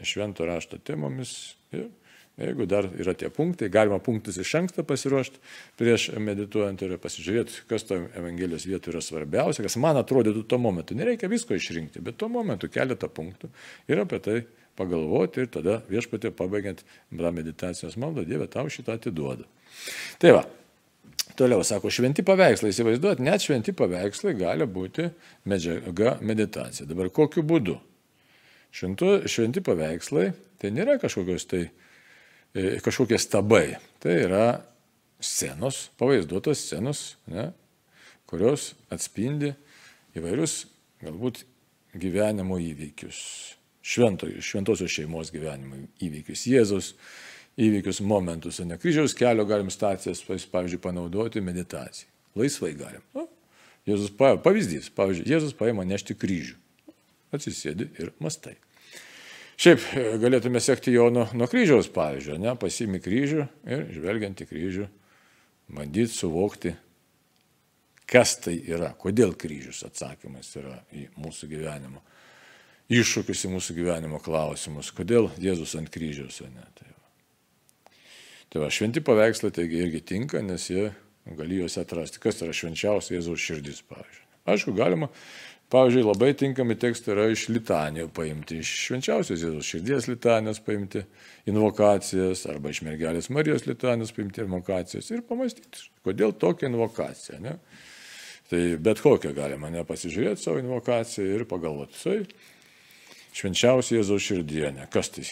švento 0.00 0.46
rašto 0.48 0.78
temomis. 0.80 1.56
Ir 1.76 1.90
jeigu 2.40 2.64
dar 2.68 2.88
yra 2.96 3.12
tie 3.16 3.28
punktai, 3.32 3.68
galima 3.72 3.98
punktus 4.00 4.38
iš 4.40 4.54
anksto 4.62 4.84
pasiruošti 4.88 5.40
prieš 5.76 6.08
medituojant 6.20 6.84
ir 6.84 6.96
pasižiūrėti, 7.00 7.66
kas 7.68 7.84
to 7.88 8.00
Evangelijos 8.16 8.64
vietų 8.68 8.94
yra 8.94 9.04
svarbiausia, 9.04 9.64
kas 9.64 9.76
man 9.80 10.00
atrodytų 10.00 10.46
tuo 10.48 10.60
momentu. 10.60 10.96
Nereikia 10.96 11.28
visko 11.32 11.56
išrinkti, 11.56 12.00
bet 12.04 12.16
tuo 12.20 12.32
momentu 12.32 12.72
keletą 12.72 13.12
punktų 13.12 13.52
ir 13.92 14.04
apie 14.04 14.24
tai 14.24 14.42
pagalvoti 14.76 15.44
ir 15.44 15.52
tada 15.52 15.82
viešpatė 15.88 16.32
pabaigiant 16.36 16.84
tą 16.84 17.32
meditacijos 17.32 17.96
maldą, 18.00 18.24
Dieve 18.28 18.48
tau 18.52 18.68
šitą 18.72 18.96
atiduoda. 18.96 19.44
Tai 20.20 20.36
va, 20.36 20.46
Toliau 21.36 21.64
sako, 21.64 21.90
šventi 21.92 22.24
paveikslai, 22.24 22.70
įsivaizduot, 22.72 23.20
net 23.20 23.44
šventi 23.44 23.74
paveikslai 23.76 24.32
gali 24.38 24.64
būti 24.68 25.10
medžiaga 25.48 26.16
meditacija. 26.24 26.86
Dabar 26.88 27.10
kokiu 27.12 27.44
būdu? 27.44 27.76
Šventu, 28.72 29.10
šventi 29.28 29.60
paveikslai 29.64 30.30
tai 30.60 30.70
nėra 30.72 30.96
kažkokios 31.00 31.46
tai 31.50 31.62
e, 31.66 32.78
kažkokie 32.84 33.18
stabai. 33.20 33.76
Tai 34.00 34.16
yra 34.24 34.46
scenos, 35.20 35.90
pavaizduotos 36.00 36.64
scenos, 36.64 37.04
ne, 37.32 37.50
kurios 38.28 38.72
atspindi 38.92 39.52
įvairius 40.16 40.64
galbūt 41.04 41.44
gyvenimo 41.96 42.58
įvykius. 42.60 43.20
Švento, 43.86 44.28
šventosios 44.42 44.90
šeimos 44.90 45.30
gyvenimo 45.30 45.78
įvykius. 46.02 46.48
Jėzus 46.50 46.94
įvykius, 47.56 48.02
momentus, 48.04 48.60
ne 48.64 48.76
kryžiaus 48.80 49.14
kelio 49.16 49.46
galim 49.48 49.70
stacijas, 49.72 50.20
pavyzdžiui, 50.26 50.82
panaudoti 50.82 51.40
meditacijai. 51.44 52.10
Laisvai 52.36 52.74
galim. 52.76 53.02
O, 53.16 53.24
Jėzus 53.88 54.12
paima, 54.18 54.40
pavyzdys, 54.42 54.90
pavyzdžiui, 54.96 55.28
Jėzus 55.30 55.56
paima 55.56 55.86
nešti 55.88 56.16
kryžių. 56.18 56.56
Atsisėdi 57.36 57.88
ir 58.00 58.12
mastai. 58.22 58.56
Šiaip 59.56 59.84
e, 59.96 60.02
galėtume 60.20 60.60
sekti 60.60 60.92
jo 60.92 61.06
nuo, 61.12 61.24
nuo 61.32 61.48
kryžiaus 61.48 61.88
pavyzdžio, 61.94 62.36
ne, 62.42 62.52
pasimi 62.60 63.00
kryžių 63.00 63.46
ir 63.72 63.86
žvelgiant 63.94 64.42
į 64.44 64.48
kryžių, 64.50 64.88
bandyti 65.78 66.12
suvokti, 66.12 66.74
kas 68.06 68.36
tai 68.44 68.58
yra, 68.68 68.92
kodėl 69.00 69.32
kryžius 69.38 69.80
atsakymas 69.88 70.52
yra 70.60 70.76
į 70.92 71.06
mūsų 71.16 71.48
gyvenimo 71.54 72.04
iššūkius, 72.92 73.46
į 73.48 73.54
mūsų 73.56 73.78
gyvenimo 73.80 74.20
klausimus, 74.22 74.92
kodėl 74.94 75.30
Jėzus 75.42 75.72
ant 75.78 75.90
kryžiaus, 75.94 76.42
ne. 76.44 76.68
Tai 76.76 76.92
Tai 78.56 78.62
va, 78.62 78.70
šventi 78.72 79.02
paveikslai 79.04 79.50
taigi 79.52 79.82
irgi 79.84 79.98
tinka, 80.08 80.40
nes 80.40 80.62
jie 80.70 80.86
gali 81.36 81.58
juos 81.58 81.74
atrasti. 81.76 82.16
Kas 82.22 82.38
yra 82.40 82.54
švenčiausia 82.56 83.18
Jėzaus 83.18 83.42
širdis, 83.44 83.82
pavyzdžiui. 83.84 84.22
Aišku, 84.48 84.72
galima, 84.78 85.10
pavyzdžiui, 85.74 86.04
labai 86.06 86.30
tinkami 86.40 86.78
tekstai 86.80 87.12
yra 87.12 87.26
iš 87.34 87.42
litanijų 87.52 88.06
paimti, 88.16 88.62
iš 88.64 88.70
švenčiausios 88.86 89.42
Jėzaus 89.44 89.68
širdies 89.68 90.08
litanijos 90.08 90.62
paimti 90.64 91.02
invokacijas, 91.52 92.46
arba 92.48 92.72
iš 92.72 92.80
mergelės 92.86 93.28
Marijos 93.36 93.68
litanijos 93.68 94.14
paimti 94.16 94.40
invokacijas 94.46 95.12
ir 95.12 95.20
pamastyti, 95.28 95.90
kodėl 96.08 96.32
tokia 96.40 96.70
invokacija. 96.70 97.42
Ne? 97.44 97.58
Tai 98.48 98.62
bet 98.88 99.02
kokią 99.04 99.34
galima 99.36 99.68
ne 99.74 99.84
pasižiūrėti 99.84 100.46
savo 100.46 100.64
invokaciją 100.64 101.28
ir 101.42 101.44
pagalvoti, 101.52 102.24
švenčiausia 103.36 103.98
Jėzaus 103.98 104.30
širdienė, 104.30 104.88
kas 104.96 105.12
tai 105.12 105.26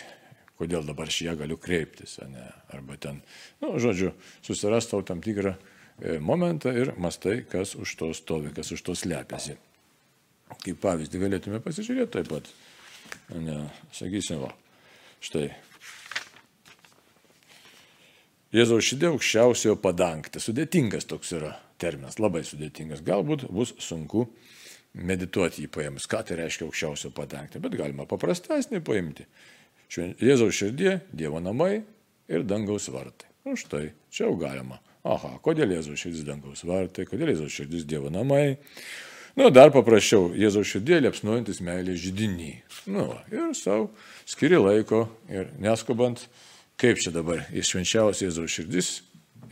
kodėl 0.60 0.84
dabar 0.86 1.10
aš 1.10 1.22
ją 1.26 1.36
galiu 1.38 1.58
kreiptis, 1.60 2.18
ne? 2.30 2.48
arba 2.74 2.98
ten, 3.00 3.22
nu, 3.62 3.74
žodžiu, 3.82 4.12
susirastau 4.46 5.02
tam 5.06 5.22
tikrą 5.24 5.54
e, 5.54 6.18
momentą 6.18 6.72
ir 6.74 6.94
mastai, 7.00 7.40
kas 7.48 7.74
už 7.78 7.96
to 8.00 8.12
stovi, 8.14 8.54
kas 8.54 8.70
už 8.74 8.84
to 8.86 8.94
slepiasi. 8.98 9.58
Kaip 10.60 10.78
pavyzdį 10.82 11.20
galėtume 11.22 11.58
pasižiūrėti 11.64 12.12
taip 12.14 12.30
pat 12.30 12.48
Ne, 13.34 13.68
sakysim, 13.94 14.42
va, 14.44 14.50
štai. 15.24 15.48
Jėzaus 18.54 18.86
širdė 18.86 19.10
aukščiausiojo 19.10 19.78
padangti. 19.82 20.42
Sudėtingas 20.42 21.08
toks 21.10 21.32
yra 21.34 21.54
terminas, 21.80 22.20
labai 22.22 22.44
sudėtingas. 22.46 23.02
Galbūt 23.06 23.48
bus 23.50 23.74
sunku 23.82 24.28
medituoti 24.94 25.64
jį 25.64 25.72
paėmus, 25.74 26.06
ką 26.10 26.20
tai 26.28 26.38
reiškia 26.38 26.68
aukščiausio 26.68 27.10
padangti, 27.16 27.62
bet 27.62 27.74
galima 27.80 28.06
paprastesnį 28.06 28.78
paimti. 28.86 29.26
Jėzaus 29.92 30.56
širdė, 30.56 30.98
Dievo 31.12 31.40
namai 31.42 31.82
ir 32.30 32.44
dangaus 32.48 32.88
vartai. 32.92 33.30
Na 33.44 33.56
štai, 33.60 33.90
čia 34.08 34.26
jau 34.26 34.36
galima. 34.40 34.80
Aha, 35.04 35.34
kodėl 35.44 35.74
Jėzaus 35.76 36.00
širdis 36.00 36.24
dangaus 36.24 36.64
vartai, 36.64 37.04
kodėl 37.08 37.34
Jėzaus 37.34 37.52
širdis 37.52 37.84
Dievo 37.88 38.08
namai. 38.12 38.56
Nu, 39.36 39.50
dar 39.50 39.72
paprasčiau, 39.74 40.30
Jėzaus 40.38 40.70
širdė 40.70 41.02
liepsnuojantis 41.04 41.60
meilė 41.64 41.96
žydinį. 41.98 42.52
Nu, 42.94 43.10
ir 43.34 43.50
savo 43.58 43.90
skiri 44.30 44.60
laiko 44.60 45.08
ir 45.28 45.50
neskubant, 45.60 46.22
kaip 46.80 47.02
čia 47.02 47.12
dabar 47.12 47.44
iššvenčiausias 47.52 48.30
Jėzaus 48.30 48.54
širdis, 48.54 48.94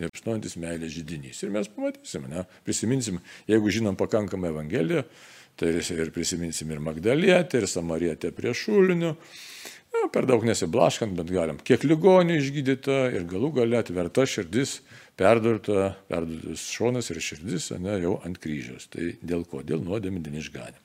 liepsnuojantis 0.02 0.58
meilė 0.60 0.90
žydinys. 0.92 1.42
Ir 1.44 1.54
mes 1.54 1.70
pamatysim, 1.72 2.26
ne? 2.30 2.44
prisiminsim, 2.66 3.20
jeigu 3.50 3.72
žinom 3.72 3.98
pakankamai 4.00 4.52
Evangeliją, 4.52 5.06
tai 5.60 5.74
ir 5.78 6.12
prisiminsim 6.14 6.70
ir 6.72 6.82
Magdalietę, 6.82 7.62
ir 7.62 7.68
Samarietę 7.70 8.32
prie 8.36 8.54
šulinių. 8.56 9.14
Na, 9.92 10.06
per 10.12 10.24
daug 10.28 10.44
nesiblaškant, 10.48 11.12
bet 11.18 11.32
galim. 11.32 11.58
Kiek 11.60 11.84
ligonių 11.84 12.38
išgydyta 12.40 13.02
ir 13.12 13.26
galų 13.28 13.52
gale 13.58 13.82
atverta 13.82 14.24
širdis 14.28 14.78
perdurta, 15.20 15.92
perdurtas 16.08 16.64
šonas 16.72 17.10
ir 17.12 17.20
širdis, 17.22 17.68
ne, 17.82 17.98
jau 18.00 18.16
ant 18.24 18.40
kryžiaus. 18.40 18.88
Tai 18.92 19.12
dėl 19.20 19.44
ko? 19.48 19.60
Dėl 19.66 19.84
nuodėmė 19.84 20.24
dėl 20.24 20.40
išganimo. 20.40 20.81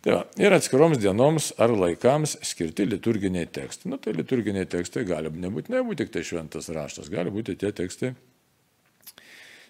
Tai 0.00 0.14
va, 0.14 0.20
ir 0.40 0.54
atskiroms 0.56 0.96
dienoms 1.00 1.50
ar 1.60 1.74
laikams 1.76 2.38
skirti 2.48 2.86
liturginiai 2.88 3.50
tekstai. 3.52 3.90
Nu, 3.92 3.98
tai 4.00 4.14
liturginiai 4.16 4.68
tekstai 4.70 5.04
gali 5.08 5.32
nebūtinai 5.42 5.82
būti 5.84 6.06
tik 6.06 6.14
tai 6.14 6.24
šventas 6.24 6.70
raštas, 6.72 7.10
gali 7.12 7.32
būti 7.34 7.58
tie 7.60 7.72
tekstai 7.76 8.14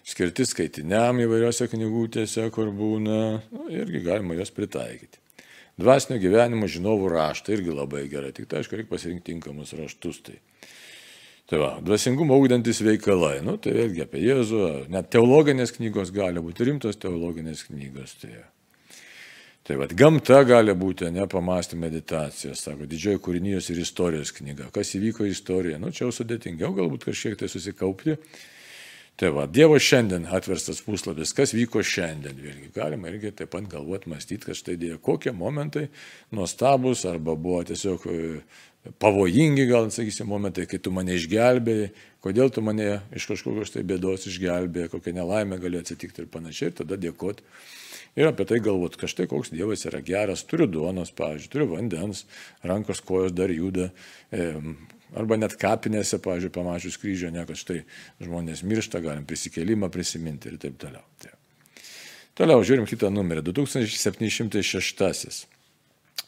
skirti 0.07 0.45
skaitiniam 0.47 1.19
įvairiose 1.21 1.67
knygutėse, 1.71 2.47
kur 2.55 2.71
būna, 2.75 3.17
nu, 3.51 3.65
irgi 3.73 4.03
galima 4.05 4.37
juos 4.37 4.53
pritaikyti. 4.55 5.19
Dvasinio 5.81 6.19
gyvenimo 6.21 6.67
žinovų 6.69 7.09
raštai 7.13 7.55
irgi 7.57 7.75
labai 7.75 8.05
gerai, 8.11 8.31
tik 8.35 8.49
tai 8.49 8.61
aišku, 8.61 8.77
reikia 8.77 8.91
pasirinkti 8.91 9.31
tinkamus 9.31 9.73
raštus. 9.77 10.21
Tai. 10.25 10.39
Tai 11.49 11.59
va, 11.59 11.69
dvasingumo 11.83 12.37
augdantis 12.37 12.79
veikalai, 12.85 13.41
nu, 13.43 13.57
tai 13.59 13.73
vėlgi 13.75 14.05
apie 14.05 14.21
Jėzų, 14.23 14.61
net 14.93 15.09
teologinės 15.11 15.73
knygos 15.75 16.13
gali 16.15 16.43
būti 16.43 16.69
rimtos 16.69 16.99
teologinės 17.01 17.65
knygos. 17.67 18.13
Tai, 18.21 18.37
tai 19.67 19.77
va, 19.79 19.87
gamta 19.87 20.41
gali 20.47 20.73
būti, 20.77 21.09
ne 21.13 21.27
pamastė 21.29 21.77
meditacija, 21.79 22.55
sako, 22.57 22.87
didžioji 22.89 23.21
kūrinijos 23.23 23.69
ir 23.71 23.83
istorijos 23.83 24.33
knyga. 24.37 24.71
Kas 24.73 24.95
įvyko 24.97 25.27
istorija, 25.29 25.81
nu, 25.81 25.91
čia 25.93 26.07
jau 26.07 26.15
sudėtingiau 26.21 26.73
galbūt 26.77 27.11
kažkiek 27.11 27.37
tai 27.39 27.51
susikaupti. 27.51 28.17
Tai 29.21 29.29
va, 29.35 29.43
Dievo 29.45 29.75
šiandien 29.77 30.23
atverstas 30.33 30.79
puslapis, 30.81 31.33
kas 31.37 31.51
vyko 31.53 31.83
šiandien, 31.85 32.39
vėlgi 32.41 32.71
galima 32.73 33.11
irgi 33.11 33.29
taip 33.37 33.51
pat 33.53 33.67
galvoti, 33.69 34.09
mąstyti, 34.09 34.47
kad 34.47 34.57
štai 34.57 34.79
dėjo 34.81 34.97
kokie 35.03 35.33
momentai 35.35 35.89
nuostabus 36.33 37.03
arba 37.05 37.35
buvo 37.37 37.59
tiesiog 37.69 38.07
pavojingi, 39.03 39.67
gal, 39.69 39.91
sakysim, 39.93 40.25
momentai, 40.31 40.65
kai 40.69 40.79
tu 40.81 40.93
mane 40.95 41.13
išgelbėjai, 41.19 41.91
kodėl 42.23 42.49
tu 42.53 42.63
mane 42.65 42.87
iš 43.13 43.27
kažkokios 43.29 43.75
tai 43.75 43.83
bėdos 43.85 44.25
išgelbėjai, 44.31 44.89
kokia 44.95 45.13
nelaimė 45.19 45.59
gali 45.61 45.81
atsitikti 45.83 46.23
ir 46.23 46.31
panašiai, 46.33 46.71
ir 46.71 46.79
tada 46.81 46.97
dėkot. 46.97 47.43
Ir 48.19 48.27
apie 48.27 48.43
tai 48.47 48.59
galvot, 48.59 48.97
kad 48.99 49.07
štai 49.11 49.27
koks 49.31 49.53
Dievas 49.53 49.85
yra 49.87 50.01
geras, 50.03 50.43
turiu 50.43 50.67
duonos, 50.67 51.13
pavyzdžiui, 51.15 51.51
turiu 51.53 51.67
vandens, 51.71 52.25
rankos 52.67 52.99
kojos 53.07 53.31
dar 53.31 53.51
juda, 53.55 53.87
e, 54.35 54.51
arba 55.15 55.37
net 55.39 55.55
kapinėse, 55.59 56.19
pavyzdžiui, 56.23 56.51
pamačius 56.55 56.99
kryžio, 56.99 57.31
ne, 57.31 57.45
kad 57.47 57.59
štai 57.59 57.79
žmonės 58.23 58.65
miršta, 58.67 58.99
galim 59.03 59.23
prisikėlimą 59.27 59.87
prisiminti 59.93 60.51
ir 60.51 60.59
taip 60.59 60.75
toliau. 60.81 61.03
Tai. 61.23 61.31
Toliau 62.35 62.63
žiūrim 62.67 62.87
kitą 62.87 63.11
numerį, 63.11 63.43
2706. 63.51 65.45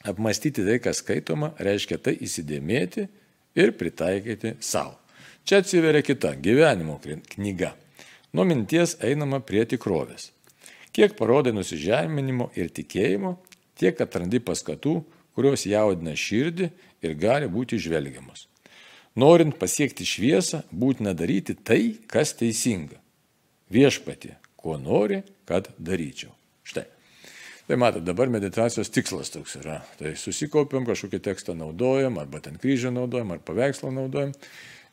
Apmastyti 0.08 0.64
tai, 0.68 0.80
kas 0.84 1.00
skaitoma, 1.00 1.54
reiškia 1.64 1.98
tai 2.04 2.14
įsidėmėti 2.24 3.08
ir 3.60 3.72
pritaikyti 3.80 4.58
savo. 4.64 5.00
Čia 5.48 5.60
atsiveria 5.64 6.04
kita 6.04 6.36
gyvenimo 6.40 7.00
knyga. 7.36 7.72
Nuo 8.36 8.48
minties 8.48 8.98
einama 9.04 9.40
prie 9.44 9.64
tikrovės. 9.68 10.33
Kiek 10.94 11.16
parodai 11.18 11.56
nusižeminimo 11.56 12.52
ir 12.60 12.70
tikėjimo, 12.70 13.38
tiek 13.82 13.98
atrandi 14.04 14.42
paskatų, 14.44 15.00
kurios 15.34 15.66
jaudina 15.66 16.14
širdį 16.14 16.70
ir 17.04 17.16
gali 17.18 17.50
būti 17.50 17.80
žvelgiamos. 17.82 18.48
Norint 19.18 19.58
pasiekti 19.58 20.06
šviesą, 20.06 20.64
būtina 20.74 21.14
daryti 21.18 21.54
tai, 21.54 21.96
kas 22.10 22.34
teisinga. 22.38 22.98
Viešpati, 23.74 24.34
ko 24.58 24.78
nori, 24.82 25.22
kad 25.50 25.70
daryčiau. 25.78 26.32
Štai. 26.66 26.86
Tai 27.68 27.78
matot, 27.80 28.04
dabar 28.06 28.30
meditacijos 28.34 28.90
tikslas 28.94 29.32
toks 29.34 29.58
yra. 29.62 29.80
Tai 30.00 30.16
susikaupiam, 30.20 30.86
kažkokį 30.86 31.22
tekstą 31.30 31.56
naudojam, 31.58 32.18
arba 32.22 32.42
ten 32.44 32.58
kryžių 32.62 32.94
naudojam, 32.94 33.34
ar 33.34 33.42
paveikslą 33.46 33.94
naudojam 33.94 34.34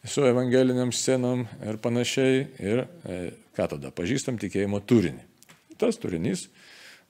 su 0.04 0.24
evangeliniam 0.24 0.92
scenom 0.96 1.46
ir 1.66 1.80
panašiai. 1.82 2.44
Ir 2.60 2.84
e, 2.84 3.18
ką 3.56 3.72
tada, 3.74 3.92
pažįstam 3.92 4.40
tikėjimo 4.40 4.80
turinį. 4.84 5.29
Tas 5.80 5.98
turinys, 6.00 6.46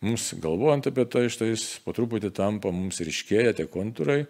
mums 0.05 0.31
galvojant 0.43 0.87
apie 0.91 1.07
tai, 1.11 1.27
štai 1.33 1.53
jis 1.53 1.65
po 1.85 1.95
truputį 1.97 2.33
tampa, 2.37 2.73
mums 2.75 3.03
ryškėja 3.05 3.57
tie 3.59 3.67
kontūrai, 3.71 4.23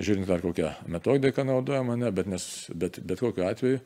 žiūrint, 0.00 0.30
ar 0.30 0.42
kokią 0.42 0.72
metodiką 0.90 1.44
naudojama, 1.46 1.98
ne, 2.00 2.10
bet, 2.14 2.30
nes, 2.30 2.46
bet, 2.74 2.98
bet 3.06 3.22
kokiu 3.22 3.46
atveju 3.48 3.82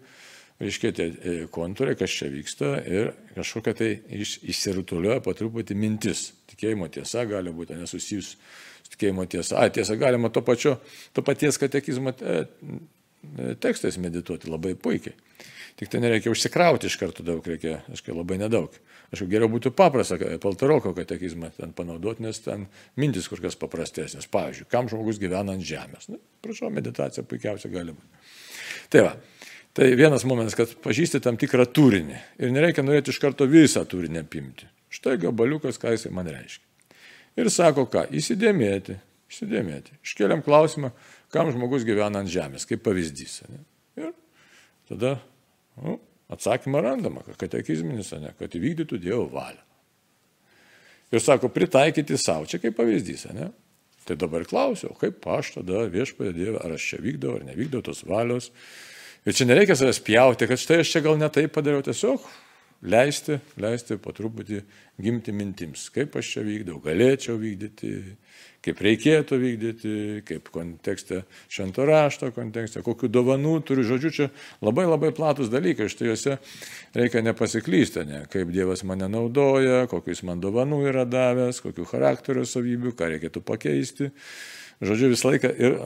reiškia 0.62 0.92
tie 0.94 1.06
e, 1.06 1.34
kontūrai, 1.52 1.96
kas 1.98 2.12
čia 2.14 2.28
vyksta 2.30 2.76
ir 2.86 3.10
kažkokia 3.34 3.74
tai 3.78 3.90
iš, 4.22 4.36
išsirutulioja 4.54 5.22
po 5.24 5.34
truputį 5.36 5.76
mintis. 5.78 6.28
Tikėjimo 6.52 6.88
tiesa 6.94 7.24
gali 7.28 7.52
būti 7.54 7.76
nesusijus 7.78 8.34
su 8.36 8.94
tikėjimo 8.94 9.26
tiesa. 9.30 9.58
A, 9.58 9.70
tiesa, 9.74 9.98
galima 10.00 10.30
to, 10.30 10.44
pačio, 10.46 10.76
to 11.16 11.24
paties 11.26 11.58
katekizmo 11.60 12.14
e, 12.14 12.36
e, 12.44 13.54
tekstais 13.60 13.98
medituoti 13.98 14.50
labai 14.52 14.76
puikiai. 14.78 15.16
Tik 15.74 15.90
tai 15.90 16.00
nereikia 16.04 16.30
užsikrauti 16.30 16.87
iš 16.87 16.96
karto 17.00 17.24
daug, 17.26 17.42
reikia, 17.50 17.80
aišku, 17.90 18.14
labai 18.14 18.37
nedaug. 18.38 18.76
Aišku, 19.10 19.26
geriau 19.30 19.50
būtų 19.50 19.72
paprasta 19.74 20.18
paltaroko 20.42 20.92
katekizmą 20.94 21.50
ten 21.56 21.74
panaudoti, 21.74 22.22
nes 22.22 22.38
ten 22.44 22.68
mintis 23.00 23.26
kur 23.30 23.42
kas 23.42 23.58
paprastesnės. 23.58 24.30
Pavyzdžiui, 24.30 24.68
kam 24.70 24.90
žmogus 24.90 25.18
gyvena 25.22 25.56
ant 25.56 25.66
žemės. 25.66 26.06
Na, 26.12 26.20
prašau, 26.46 26.70
meditacija 26.74 27.26
puikiausia 27.26 27.72
gali 27.74 27.96
būti. 27.96 28.22
Tai 28.94 29.02
va, 29.08 29.16
Tai 29.74 29.88
vienas 29.98 30.22
momentas, 30.22 30.54
kad 30.54 30.70
pažįsti 30.84 31.18
tam 31.18 31.34
tikrą 31.34 31.64
turinį 31.66 32.14
ir 32.38 32.52
nereikia 32.54 32.84
norėti 32.84 33.10
iš 33.10 33.18
karto 33.18 33.48
visą 33.50 33.80
turinį 33.90 34.20
apimti. 34.20 34.68
Štai 34.94 35.16
gabaliukas, 35.24 35.80
ką 35.82 35.90
jisai 35.96 36.12
man 36.14 36.30
reiškia. 36.30 36.62
Ir 37.42 37.50
sako, 37.50 37.88
ką, 37.90 38.04
įsidėmėti, 38.14 38.94
įsidėmėti. 39.32 39.96
Iškeliam 40.06 40.44
klausimą, 40.46 40.92
kam 41.34 41.50
žmogus 41.50 41.82
gyvena 41.88 42.22
ant 42.22 42.30
žemės, 42.30 42.68
kaip 42.70 42.84
pavyzdys. 42.87 43.40
Ne? 43.50 43.64
Ir 43.98 44.12
tada 44.92 45.16
nu, 45.82 45.98
atsakymą 46.32 46.80
randama, 46.84 47.24
katekizminis, 47.40 48.12
ne, 48.22 48.32
kad 48.38 48.54
įvykdytų 48.54 49.00
Dievo 49.02 49.26
valią. 49.32 49.62
Ir 51.14 51.22
sako, 51.22 51.50
pritaikyti 51.52 52.16
savo, 52.18 52.48
čia 52.50 52.58
kaip 52.62 52.74
pavyzdys. 52.78 53.28
Ne? 53.37 53.50
Tai 54.04 54.16
dabar 54.20 54.44
klausiau, 54.48 54.96
kaip 54.98 55.24
aš 55.30 55.54
tada 55.58 55.84
viešpėje 55.92 56.34
Dievą, 56.37 56.62
ar 56.64 56.74
aš 56.74 56.88
čia 56.90 56.98
vykdau 57.04 57.37
ar 57.38 57.44
nevykdau 57.46 57.84
tos 57.87 58.02
valios. 58.08 58.50
Ir 59.24 59.37
čia 59.37 59.46
nereikia 59.48 59.76
savęs 59.78 60.02
pjauti, 60.04 60.48
kad 60.50 60.60
štai 60.60 60.80
aš 60.82 60.90
čia 60.96 61.04
gal 61.04 61.16
netai 61.20 61.46
padariau, 61.52 61.84
tiesiog 61.87 62.24
leisti, 62.84 63.38
leisti 63.60 63.96
po 64.00 64.12
truputį 64.14 64.60
gimti 65.02 65.32
mintims, 65.34 65.88
kaip 65.94 66.14
aš 66.18 66.36
čia 66.36 66.44
vykdau, 66.46 66.78
galėčiau 66.84 67.36
vykdyti, 67.40 67.92
kaip 68.64 68.80
reikėtų 68.84 69.38
vykdyti, 69.40 69.92
kaip 70.28 70.48
kontekste 70.54 71.22
švento 71.52 71.86
rašto 71.88 72.30
kontekste, 72.36 72.82
kokiu 72.84 73.10
dovanų 73.12 73.56
turiu, 73.66 73.86
žodžiu, 73.88 74.12
čia 74.14 74.28
labai 74.64 74.86
labai 74.88 75.12
platus 75.16 75.50
dalykai, 75.52 75.90
štai 75.92 76.10
juose 76.10 76.38
reikia 76.96 77.24
nepasiklysti, 77.24 78.04
ne, 78.08 78.24
kaip 78.32 78.52
Dievas 78.54 78.84
mane 78.86 79.08
naudoja, 79.10 79.84
kokius 79.90 80.24
man 80.28 80.42
dovanų 80.44 80.84
yra 80.92 81.06
davęs, 81.08 81.62
kokiu 81.64 81.88
charakterio 81.88 82.46
savybių, 82.48 82.94
ką 82.96 83.14
reikėtų 83.16 83.44
pakeisti. 83.44 84.12
Žodžiu, 84.84 85.12
visą 85.12 85.30
laiką 85.30 85.48
ir 85.54 85.76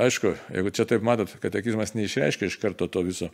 aišku, 0.00 0.32
jeigu 0.54 0.72
čia 0.74 0.86
taip 0.88 1.04
matot, 1.06 1.32
katekizmas 1.42 1.92
neišreiškia 1.94 2.48
iš 2.48 2.56
karto 2.62 2.88
to 2.90 3.02
viso, 3.06 3.28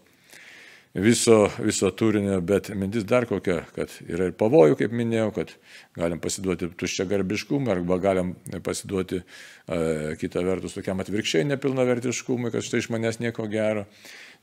viso, 0.94 1.50
viso 1.58 1.90
turinio, 1.90 2.40
bet 2.40 2.70
mintis 2.74 3.04
dar 3.04 3.26
kokia, 3.28 3.60
kad 3.76 3.92
yra 4.08 4.30
ir 4.30 4.36
pavojų, 4.38 4.78
kaip 4.80 4.94
minėjau, 4.96 5.30
kad 5.36 5.52
galim 5.96 6.20
pasiduoti 6.22 6.70
tuščia 6.78 7.08
garbiškumui 7.10 7.72
arba 7.74 7.98
galim 8.02 8.34
pasiduoti 8.64 9.20
e, 9.20 10.14
kitą 10.20 10.44
vertus 10.46 10.76
tokiam 10.76 11.02
atvirkščiai 11.04 11.48
nepilnavertiškumui, 11.52 12.52
kad 12.54 12.64
štai 12.64 12.84
iš 12.84 12.90
manęs 12.94 13.20
nieko 13.22 13.48
gero. 13.52 13.86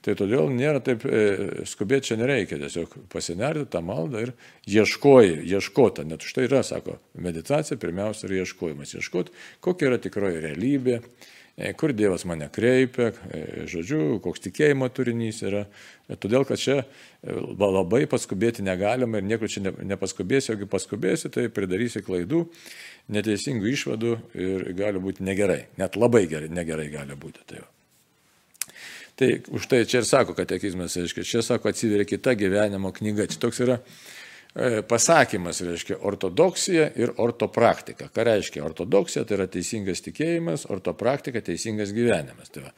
Tai 0.04 0.18
todėl 0.20 0.50
nėra 0.52 0.82
taip 0.84 1.06
e, 1.08 1.64
skubėti 1.70 2.10
čia 2.10 2.18
nereikia, 2.20 2.58
tiesiog 2.60 2.98
pasinerti 3.12 3.70
tą 3.72 3.80
maldą 3.88 4.26
ir 4.26 4.34
ieškoji, 4.68 5.38
ieškota. 5.48 6.04
Net 6.08 6.26
štai 6.28 6.50
yra, 6.50 6.60
sako, 6.68 6.98
meditacija 7.24 7.80
pirmiausia 7.80 8.28
yra 8.28 8.42
ieškojimas. 8.42 8.98
Ieškoti, 9.00 9.32
kokia 9.64 9.88
yra 9.94 10.02
tikroji 10.04 10.44
realybė, 10.44 11.00
kur 11.78 11.94
Dievas 11.94 12.26
mane 12.26 12.48
kreipia, 12.54 13.12
e, 13.30 13.66
žodžiu, 13.70 14.18
koks 14.24 14.42
tikėjimo 14.48 14.90
turinys 14.90 15.44
yra. 15.46 15.68
Todėl, 16.10 16.48
kad 16.50 16.60
čia 16.60 16.80
labai 17.24 18.04
paskubėti 18.10 18.66
negalima 18.66 19.22
ir 19.22 19.28
niekur 19.30 19.52
čia 19.52 19.62
nepaskubėsi, 19.72 20.52
jeigu 20.52 20.68
paskubėsi, 20.70 21.30
tai 21.34 21.46
pridarysi 21.54 22.02
klaidų, 22.04 22.48
neteisingų 23.14 23.70
išvadų 23.70 24.18
ir 24.34 24.66
gali 24.78 25.04
būti 25.04 25.24
negerai. 25.24 25.68
Net 25.78 25.96
labai 26.00 26.26
gerai, 26.32 26.50
negerai 26.52 26.90
gali 26.92 27.16
būti. 27.20 27.46
Tai, 27.48 27.62
va. 27.62 27.70
Tai 29.16 29.30
už 29.54 29.70
tai 29.70 29.84
čia 29.86 30.02
ir 30.02 30.10
sako 30.10 30.34
katekizmas, 30.34 30.98
reiškia, 30.98 31.24
čia 31.28 31.42
sako 31.46 31.70
atsiveria 31.70 32.06
kita 32.10 32.34
gyvenimo 32.34 32.90
knyga. 32.96 33.28
Čia 33.30 33.44
toks 33.46 33.62
yra 33.62 33.78
e, 33.78 33.84
pasakymas, 34.88 35.62
reiškia, 35.66 35.98
ortodoksija 36.06 36.92
ir 37.00 37.14
ortopraktika. 37.18 38.10
Ką 38.14 38.26
reiškia 38.28 38.64
ortodoksija? 38.66 39.26
Tai 39.26 39.40
yra 39.40 39.48
teisingas 39.50 40.04
tikėjimas, 40.06 40.68
ortopraktika 40.74 41.42
teisingas 41.42 41.94
gyvenimas. 41.96 42.54
Tai, 42.54 42.68
va. 42.68 42.74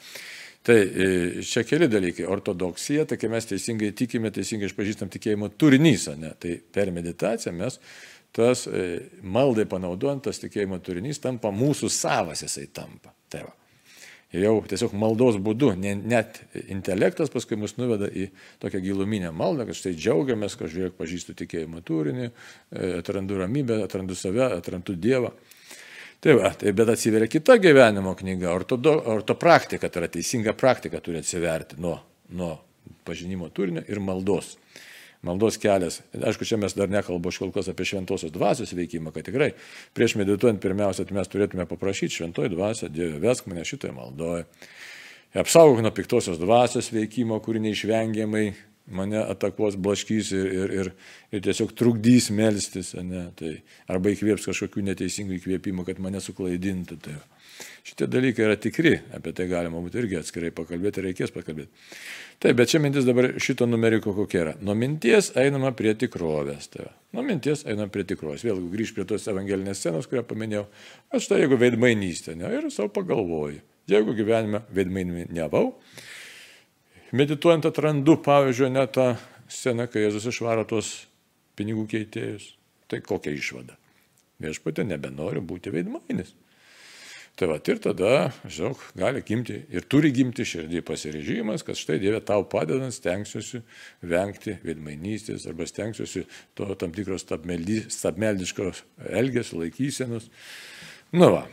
tai 0.64 0.78
e, 0.80 1.08
čia 1.44 1.66
keli 1.68 1.90
dalykai. 1.92 2.24
Ortodoksija, 2.32 3.04
tai 3.10 3.20
kai 3.20 3.30
mes 3.32 3.50
teisingai 3.52 3.92
tikime, 3.96 4.32
teisingai 4.32 4.70
išpažįstam 4.70 5.12
tikėjimo 5.12 5.52
turinys, 5.60 6.08
ne? 6.16 6.32
tai 6.40 6.56
per 6.72 6.92
meditaciją 6.96 7.54
mes 7.56 7.80
tas 8.36 8.66
e, 8.68 8.88
maldai 9.24 9.64
panaudojant 9.68 10.26
tas 10.26 10.40
tikėjimo 10.42 10.76
turinys 10.84 11.22
tampa 11.24 11.48
mūsų 11.52 11.92
savas 11.92 12.44
jisai 12.44 12.66
tampa. 12.72 13.14
Tai 13.32 13.46
va 13.46 13.54
jau 14.34 14.54
tiesiog 14.66 14.94
maldos 14.98 15.38
būdu, 15.42 15.72
net 15.78 16.40
intelektas 16.66 17.30
paskui 17.32 17.58
mus 17.60 17.76
nuveda 17.78 18.08
į 18.10 18.28
tokią 18.62 18.80
giluminę 18.82 19.30
maldą, 19.34 19.68
kad 19.68 19.78
štai 19.78 19.94
džiaugiamės, 19.96 20.56
kad 20.58 20.72
žiūrėk, 20.72 20.96
pažįstu 20.98 21.36
tikėjimo 21.38 21.82
turinį, 21.86 22.26
e, 22.26 22.90
atrandu 22.98 23.38
ramybę, 23.38 23.80
atrandu 23.86 24.18
save, 24.18 24.48
atrandu 24.58 24.96
Dievą. 24.98 25.32
Tai 26.20 26.34
va, 26.40 26.50
tai 26.58 26.72
bet 26.74 26.90
atsiveria 26.90 27.28
kita 27.30 27.58
gyvenimo 27.62 28.16
knyga, 28.18 28.50
ortodo, 28.50 28.96
ortopraktika, 29.14 29.90
tai 29.92 30.02
yra 30.02 30.10
teisinga 30.10 30.56
praktika 30.58 31.00
turi 31.04 31.20
atsiverti 31.20 31.78
nuo, 31.78 31.98
nuo 32.34 32.54
pažinimo 33.06 33.50
turinio 33.54 33.84
ir 33.86 34.00
maldos 34.02 34.56
maldos 35.26 35.58
kelias. 35.60 36.00
Aišku, 36.14 36.46
čia 36.48 36.58
mes 36.60 36.76
dar 36.76 36.90
nekalbu 36.92 37.32
aš 37.32 37.40
kol 37.42 37.52
kas 37.54 37.70
apie 37.72 37.88
šventosios 37.88 38.32
dvasios 38.34 38.72
veikimą, 38.76 39.12
kad 39.14 39.26
tikrai 39.28 39.52
prieš 39.96 40.16
medituojant 40.20 40.62
pirmiausia, 40.62 41.06
mes 41.16 41.32
turėtume 41.32 41.66
paprašyti 41.68 42.20
šventoji 42.20 42.54
dvasia, 42.54 42.90
Dieve, 42.92 43.18
vesk 43.22 43.50
mane 43.50 43.66
šitoje 43.66 43.94
maldoje. 43.96 44.46
Apsaugok 45.36 45.82
nuo 45.84 45.92
piktosios 45.92 46.38
dvasios 46.40 46.88
veikimo, 46.94 47.36
kuri 47.44 47.60
neišvengiamai 47.66 48.46
mane 48.86 49.18
atakuos, 49.18 49.76
blaškys 49.82 50.30
ir, 50.32 50.46
ir, 50.46 50.74
ir, 50.80 50.90
ir 51.34 51.42
tiesiog 51.44 51.74
trukdys 51.76 52.30
melstis, 52.34 52.92
ne, 53.02 53.26
tai, 53.38 53.56
arba 53.90 54.12
įkvėps 54.14 54.46
kažkokių 54.46 54.84
neteisingų 54.92 55.40
įkvėpimų, 55.40 55.86
kad 55.88 56.00
mane 56.02 56.22
suklaidintų. 56.22 56.98
Tai. 57.02 57.16
Šitie 57.86 58.08
dalykai 58.10 58.44
yra 58.48 58.56
tikri, 58.58 58.96
apie 59.14 59.32
tai 59.36 59.46
galima 59.50 59.78
būtų 59.84 60.00
irgi 60.02 60.18
atskirai 60.18 60.50
pakalbėti, 60.54 61.04
reikės 61.04 61.30
pakalbėti. 61.34 61.70
Taip, 62.42 62.56
bet 62.58 62.72
čia 62.72 62.80
mintis 62.82 63.06
dabar 63.06 63.30
šito 63.40 63.68
numeriko 63.68 64.12
kokia 64.16 64.40
yra. 64.42 64.54
Nuo 64.60 64.74
minties 64.76 65.30
einama 65.38 65.70
prie 65.76 65.94
tikrovės. 65.96 66.66
Tai 66.72 66.88
nuo 67.16 67.24
minties 67.24 67.62
einama 67.64 67.88
prie 67.94 68.04
tikrovės. 68.10 68.44
Vėlgi 68.44 68.72
grįž 68.74 68.92
prie 68.96 69.06
tos 69.08 69.28
evangelinės 69.30 69.80
scenos, 69.80 70.10
kurią 70.10 70.26
paminėjau. 70.28 70.66
Aš 71.16 71.30
tai 71.30 71.40
jeigu 71.44 71.60
veidmainystė, 71.62 72.34
ne, 72.36 72.50
ir 72.58 72.68
savo 72.74 72.90
pagalvoju. 72.98 73.62
Jeigu 73.86 74.16
gyvenime 74.18 74.64
veidmaininiavau, 74.74 75.70
medituojant 77.14 77.68
atrandu, 77.70 78.18
pavyzdžiui, 78.26 78.72
net 78.74 78.96
tą 78.98 79.12
sceną, 79.46 79.86
kai 79.88 80.02
Jėzus 80.08 80.26
išvaro 80.32 80.66
tuos 80.66 80.90
pinigų 81.56 81.86
keitėjus. 81.94 82.50
Tai 82.90 83.00
kokia 83.02 83.32
išvada? 83.34 83.78
Viešpatė 84.42 84.84
nebenori 84.86 85.40
būti 85.40 85.72
veidmainis. 85.72 86.34
Tai 87.36 87.50
va 87.50 87.58
ir 87.60 87.80
tada, 87.84 88.30
žinok, 88.48 88.80
gali 88.96 89.20
gimti 89.20 89.58
ir 89.68 89.84
turi 89.92 90.08
gimti 90.16 90.44
širdį 90.48 90.80
pasirežimas, 90.88 91.60
kad 91.66 91.76
štai 91.76 91.98
Dieve 92.00 92.22
tau 92.24 92.46
padedant 92.48 92.94
stengsiuosi 92.96 93.60
vengti 94.08 94.54
veidmainystės 94.64 95.44
arba 95.50 95.66
stengsiuosi 95.68 96.24
to 96.56 96.70
tam 96.80 96.94
tikros 96.96 97.26
stabmeldiškos 97.28 98.80
elgesio 99.20 99.60
laikysenos. 99.60 100.30
Nu 101.12 101.28
va. 101.34 101.44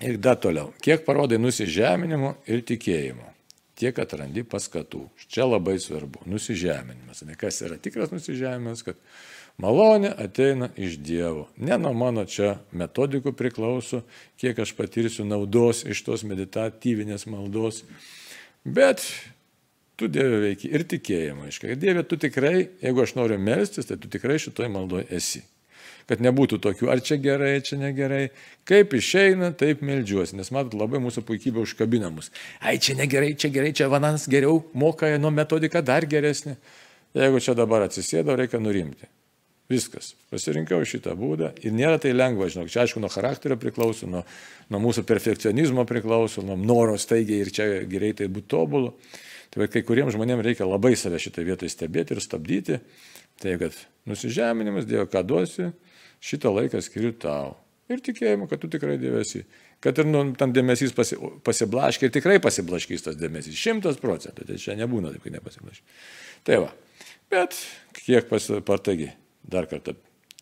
Ir 0.00 0.16
dar 0.20 0.40
toliau. 0.40 0.72
Kiek 0.84 1.04
parodai 1.04 1.38
nusižeminimo 1.40 2.34
ir 2.48 2.64
tikėjimo, 2.68 3.28
tiek 3.76 3.96
atrandi 4.00 4.44
paskatų. 4.48 5.06
Čia 5.28 5.44
labai 5.48 5.76
svarbu. 5.80 6.24
Nusižeminimas. 6.28 7.22
Ne 7.28 7.36
kas 7.36 7.60
yra 7.64 7.76
tikras 7.80 8.12
nusižeminimas, 8.12 8.84
kad 8.84 9.00
Malonė 9.62 10.10
ateina 10.20 10.68
iš 10.76 10.98
Dievo. 11.00 11.46
Ne 11.56 11.78
nuo 11.80 11.94
mano 11.96 12.26
čia 12.28 12.58
metodikų 12.76 13.32
priklauso, 13.32 14.02
kiek 14.36 14.58
aš 14.60 14.74
patirsiu 14.76 15.24
naudos 15.24 15.80
iš 15.88 16.02
tos 16.04 16.26
meditatyvinės 16.28 17.24
maldos, 17.32 17.80
bet 18.68 19.00
tu 19.96 20.10
Dieve 20.12 20.42
veiki 20.44 20.68
ir 20.76 20.84
tikėjimą. 20.84 21.48
Aiškiai, 21.48 21.78
Dieve, 21.80 22.04
tu 22.04 22.20
tikrai, 22.20 22.68
jeigu 22.84 23.00
aš 23.00 23.16
noriu 23.16 23.40
melstis, 23.40 23.88
tai 23.88 23.96
tu 23.96 24.12
tikrai 24.12 24.36
šitoj 24.44 24.68
maldoje 24.76 25.08
esi. 25.16 25.40
Kad 26.06 26.20
nebūtų 26.22 26.60
tokių, 26.62 26.92
ar 26.92 27.00
čia 27.02 27.16
gerai, 27.18 27.56
čia 27.66 27.80
negerai. 27.80 28.28
Kaip 28.68 28.92
išeina, 28.94 29.50
taip 29.58 29.80
melžiuosi. 29.82 30.36
Nes 30.38 30.52
matot, 30.54 30.76
labai 30.78 31.00
mūsų 31.02 31.24
puikybė 31.26 31.64
užkabina 31.64 32.12
mus. 32.14 32.28
Ai, 32.60 32.76
čia 32.78 32.94
negerai, 33.00 33.32
čia 33.34 33.50
gerai, 33.50 33.72
čia 33.74 33.88
vanas 33.90 34.28
geriau, 34.30 34.60
moka 34.76 35.10
nuo 35.18 35.32
metodika 35.34 35.82
dar 35.82 36.06
geresnė. 36.06 36.60
Jeigu 37.16 37.40
čia 37.42 37.56
dabar 37.58 37.88
atsisėdo, 37.88 38.36
reikia 38.38 38.60
nurimti. 38.62 39.08
Viskas. 39.70 40.12
Pasirinkau 40.30 40.78
šitą 40.86 41.16
būdą 41.18 41.50
ir 41.66 41.74
nėra 41.74 41.98
tai 42.02 42.12
lengva, 42.14 42.46
žinok, 42.52 42.68
čia 42.70 42.84
aišku 42.84 43.00
nuo 43.02 43.10
charakterio 43.10 43.56
priklauso, 43.58 44.06
nuo, 44.10 44.22
nuo 44.70 44.80
mūsų 44.84 45.02
perfekcionizmo 45.08 45.82
priklauso, 45.88 46.44
nuo 46.46 46.54
noro 46.60 46.94
staigiai 47.00 47.42
ir 47.42 47.50
čia 47.54 47.66
greitai 47.90 48.30
būti 48.30 48.52
tobulu. 48.54 48.94
Tai 49.50 49.66
kai 49.72 49.82
kuriems 49.86 50.14
žmonėms 50.14 50.44
reikia 50.46 50.68
labai 50.68 50.94
save 50.98 51.18
šitą 51.22 51.42
vietą 51.46 51.66
stebėti 51.70 52.14
ir 52.14 52.22
stabdyti. 52.22 52.78
Tai 53.42 53.58
kad 53.60 53.74
nusižeminimas, 54.08 54.86
Dievo, 54.88 55.08
ką 55.10 55.22
duosi, 55.26 55.70
šitą 56.22 56.54
laiką 56.54 56.80
skiriu 56.84 57.12
tau. 57.18 57.56
Ir 57.90 58.02
tikėjimu, 58.02 58.48
kad 58.50 58.62
tu 58.62 58.70
tikrai 58.70 58.96
dėvesi. 59.02 59.44
Kad 59.82 59.98
ir 60.02 60.08
nu, 60.08 60.22
tam 60.38 60.54
dėmesys 60.54 60.94
pasi, 60.96 61.18
pasiblaškia 61.46 62.08
ir 62.08 62.14
tikrai 62.14 62.38
pasiblaškys 62.42 63.06
tas 63.06 63.18
dėmesys. 63.18 63.58
Šimtas 63.58 64.00
procentų. 64.02 64.46
Tai 64.48 64.56
čia 64.62 64.78
nebūna 64.78 65.12
taip, 65.14 65.26
kad 65.26 65.36
nepasiblaškia. 65.36 65.86
Tai 66.48 66.64
va. 66.64 66.72
Bet 67.30 67.58
kiek 68.00 68.26
pasipatagi 68.30 69.12
dar 69.50 69.68
kartą 69.70 69.96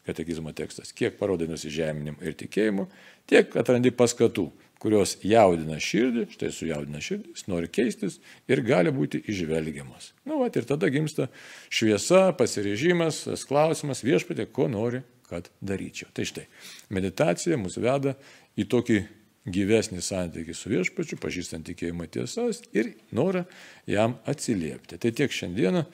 katekizmo 0.04 0.52
tekstas, 0.52 0.92
kiek 0.92 1.16
parodai 1.16 1.48
nusižeminim 1.48 2.18
ir 2.20 2.36
tikėjimu, 2.36 2.86
tiek 3.30 3.54
atrandi 3.56 3.92
paskatų, 3.94 4.50
kurios 4.84 5.14
jaudina 5.24 5.78
širdį, 5.80 6.26
štai 6.34 6.50
sujaudina 6.52 7.00
širdį, 7.00 7.32
jis 7.32 7.46
nori 7.48 7.70
keistis 7.72 8.18
ir 8.50 8.60
gali 8.66 8.92
būti 8.92 9.22
išvelgiamas. 9.32 10.10
Na, 10.26 10.34
nu, 10.34 10.42
va, 10.42 10.50
ir 10.52 10.68
tada 10.68 10.90
gimsta 10.92 11.30
šviesa, 11.72 12.26
pasirežimas, 12.36 13.22
klausimas 13.48 14.04
viešpatė, 14.04 14.44
ko 14.52 14.68
nori, 14.68 15.00
kad 15.30 15.48
daryčiau. 15.64 16.10
Tai 16.12 16.26
štai, 16.28 16.44
meditacija 16.92 17.56
mus 17.56 17.78
veda 17.80 18.12
į 18.60 18.68
tokį 18.68 18.98
gyvesnį 19.54 20.04
santykį 20.04 20.56
su 20.56 20.72
viešpačiu, 20.72 21.18
pažįstant 21.20 21.66
tikėjimo 21.68 22.06
tiesas 22.12 22.62
ir 22.76 22.94
norą 23.16 23.44
jam 23.88 24.18
atsiliepti. 24.28 25.00
Tai 25.00 25.12
tiek 25.16 25.32
šiandieną. 25.32 25.84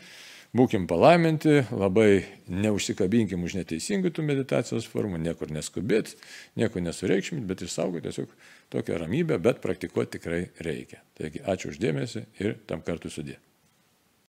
Būkim 0.51 0.89
palaiminti, 0.91 1.61
labai 1.71 2.25
neužsikabinkim 2.51 3.45
už 3.47 3.55
neteisingų 3.61 4.11
tų 4.17 4.25
meditacijos 4.27 4.89
formų, 4.91 5.21
niekur 5.23 5.53
neskubėt, 5.55 6.17
nieko 6.59 6.83
nesureikšmint, 6.83 7.47
bet 7.47 7.63
išsaugoti 7.63 8.09
tiesiog 8.09 8.33
tokią 8.75 8.99
ramybę, 8.99 9.39
bet 9.39 9.63
praktikuoti 9.63 10.17
tikrai 10.19 10.41
reikia. 10.67 11.05
Taigi 11.15 11.45
ačiū 11.47 11.71
uždėmesi 11.71 12.25
ir 12.43 12.59
tam 12.67 12.83
kartu 12.83 13.15
sudė. 13.15 13.39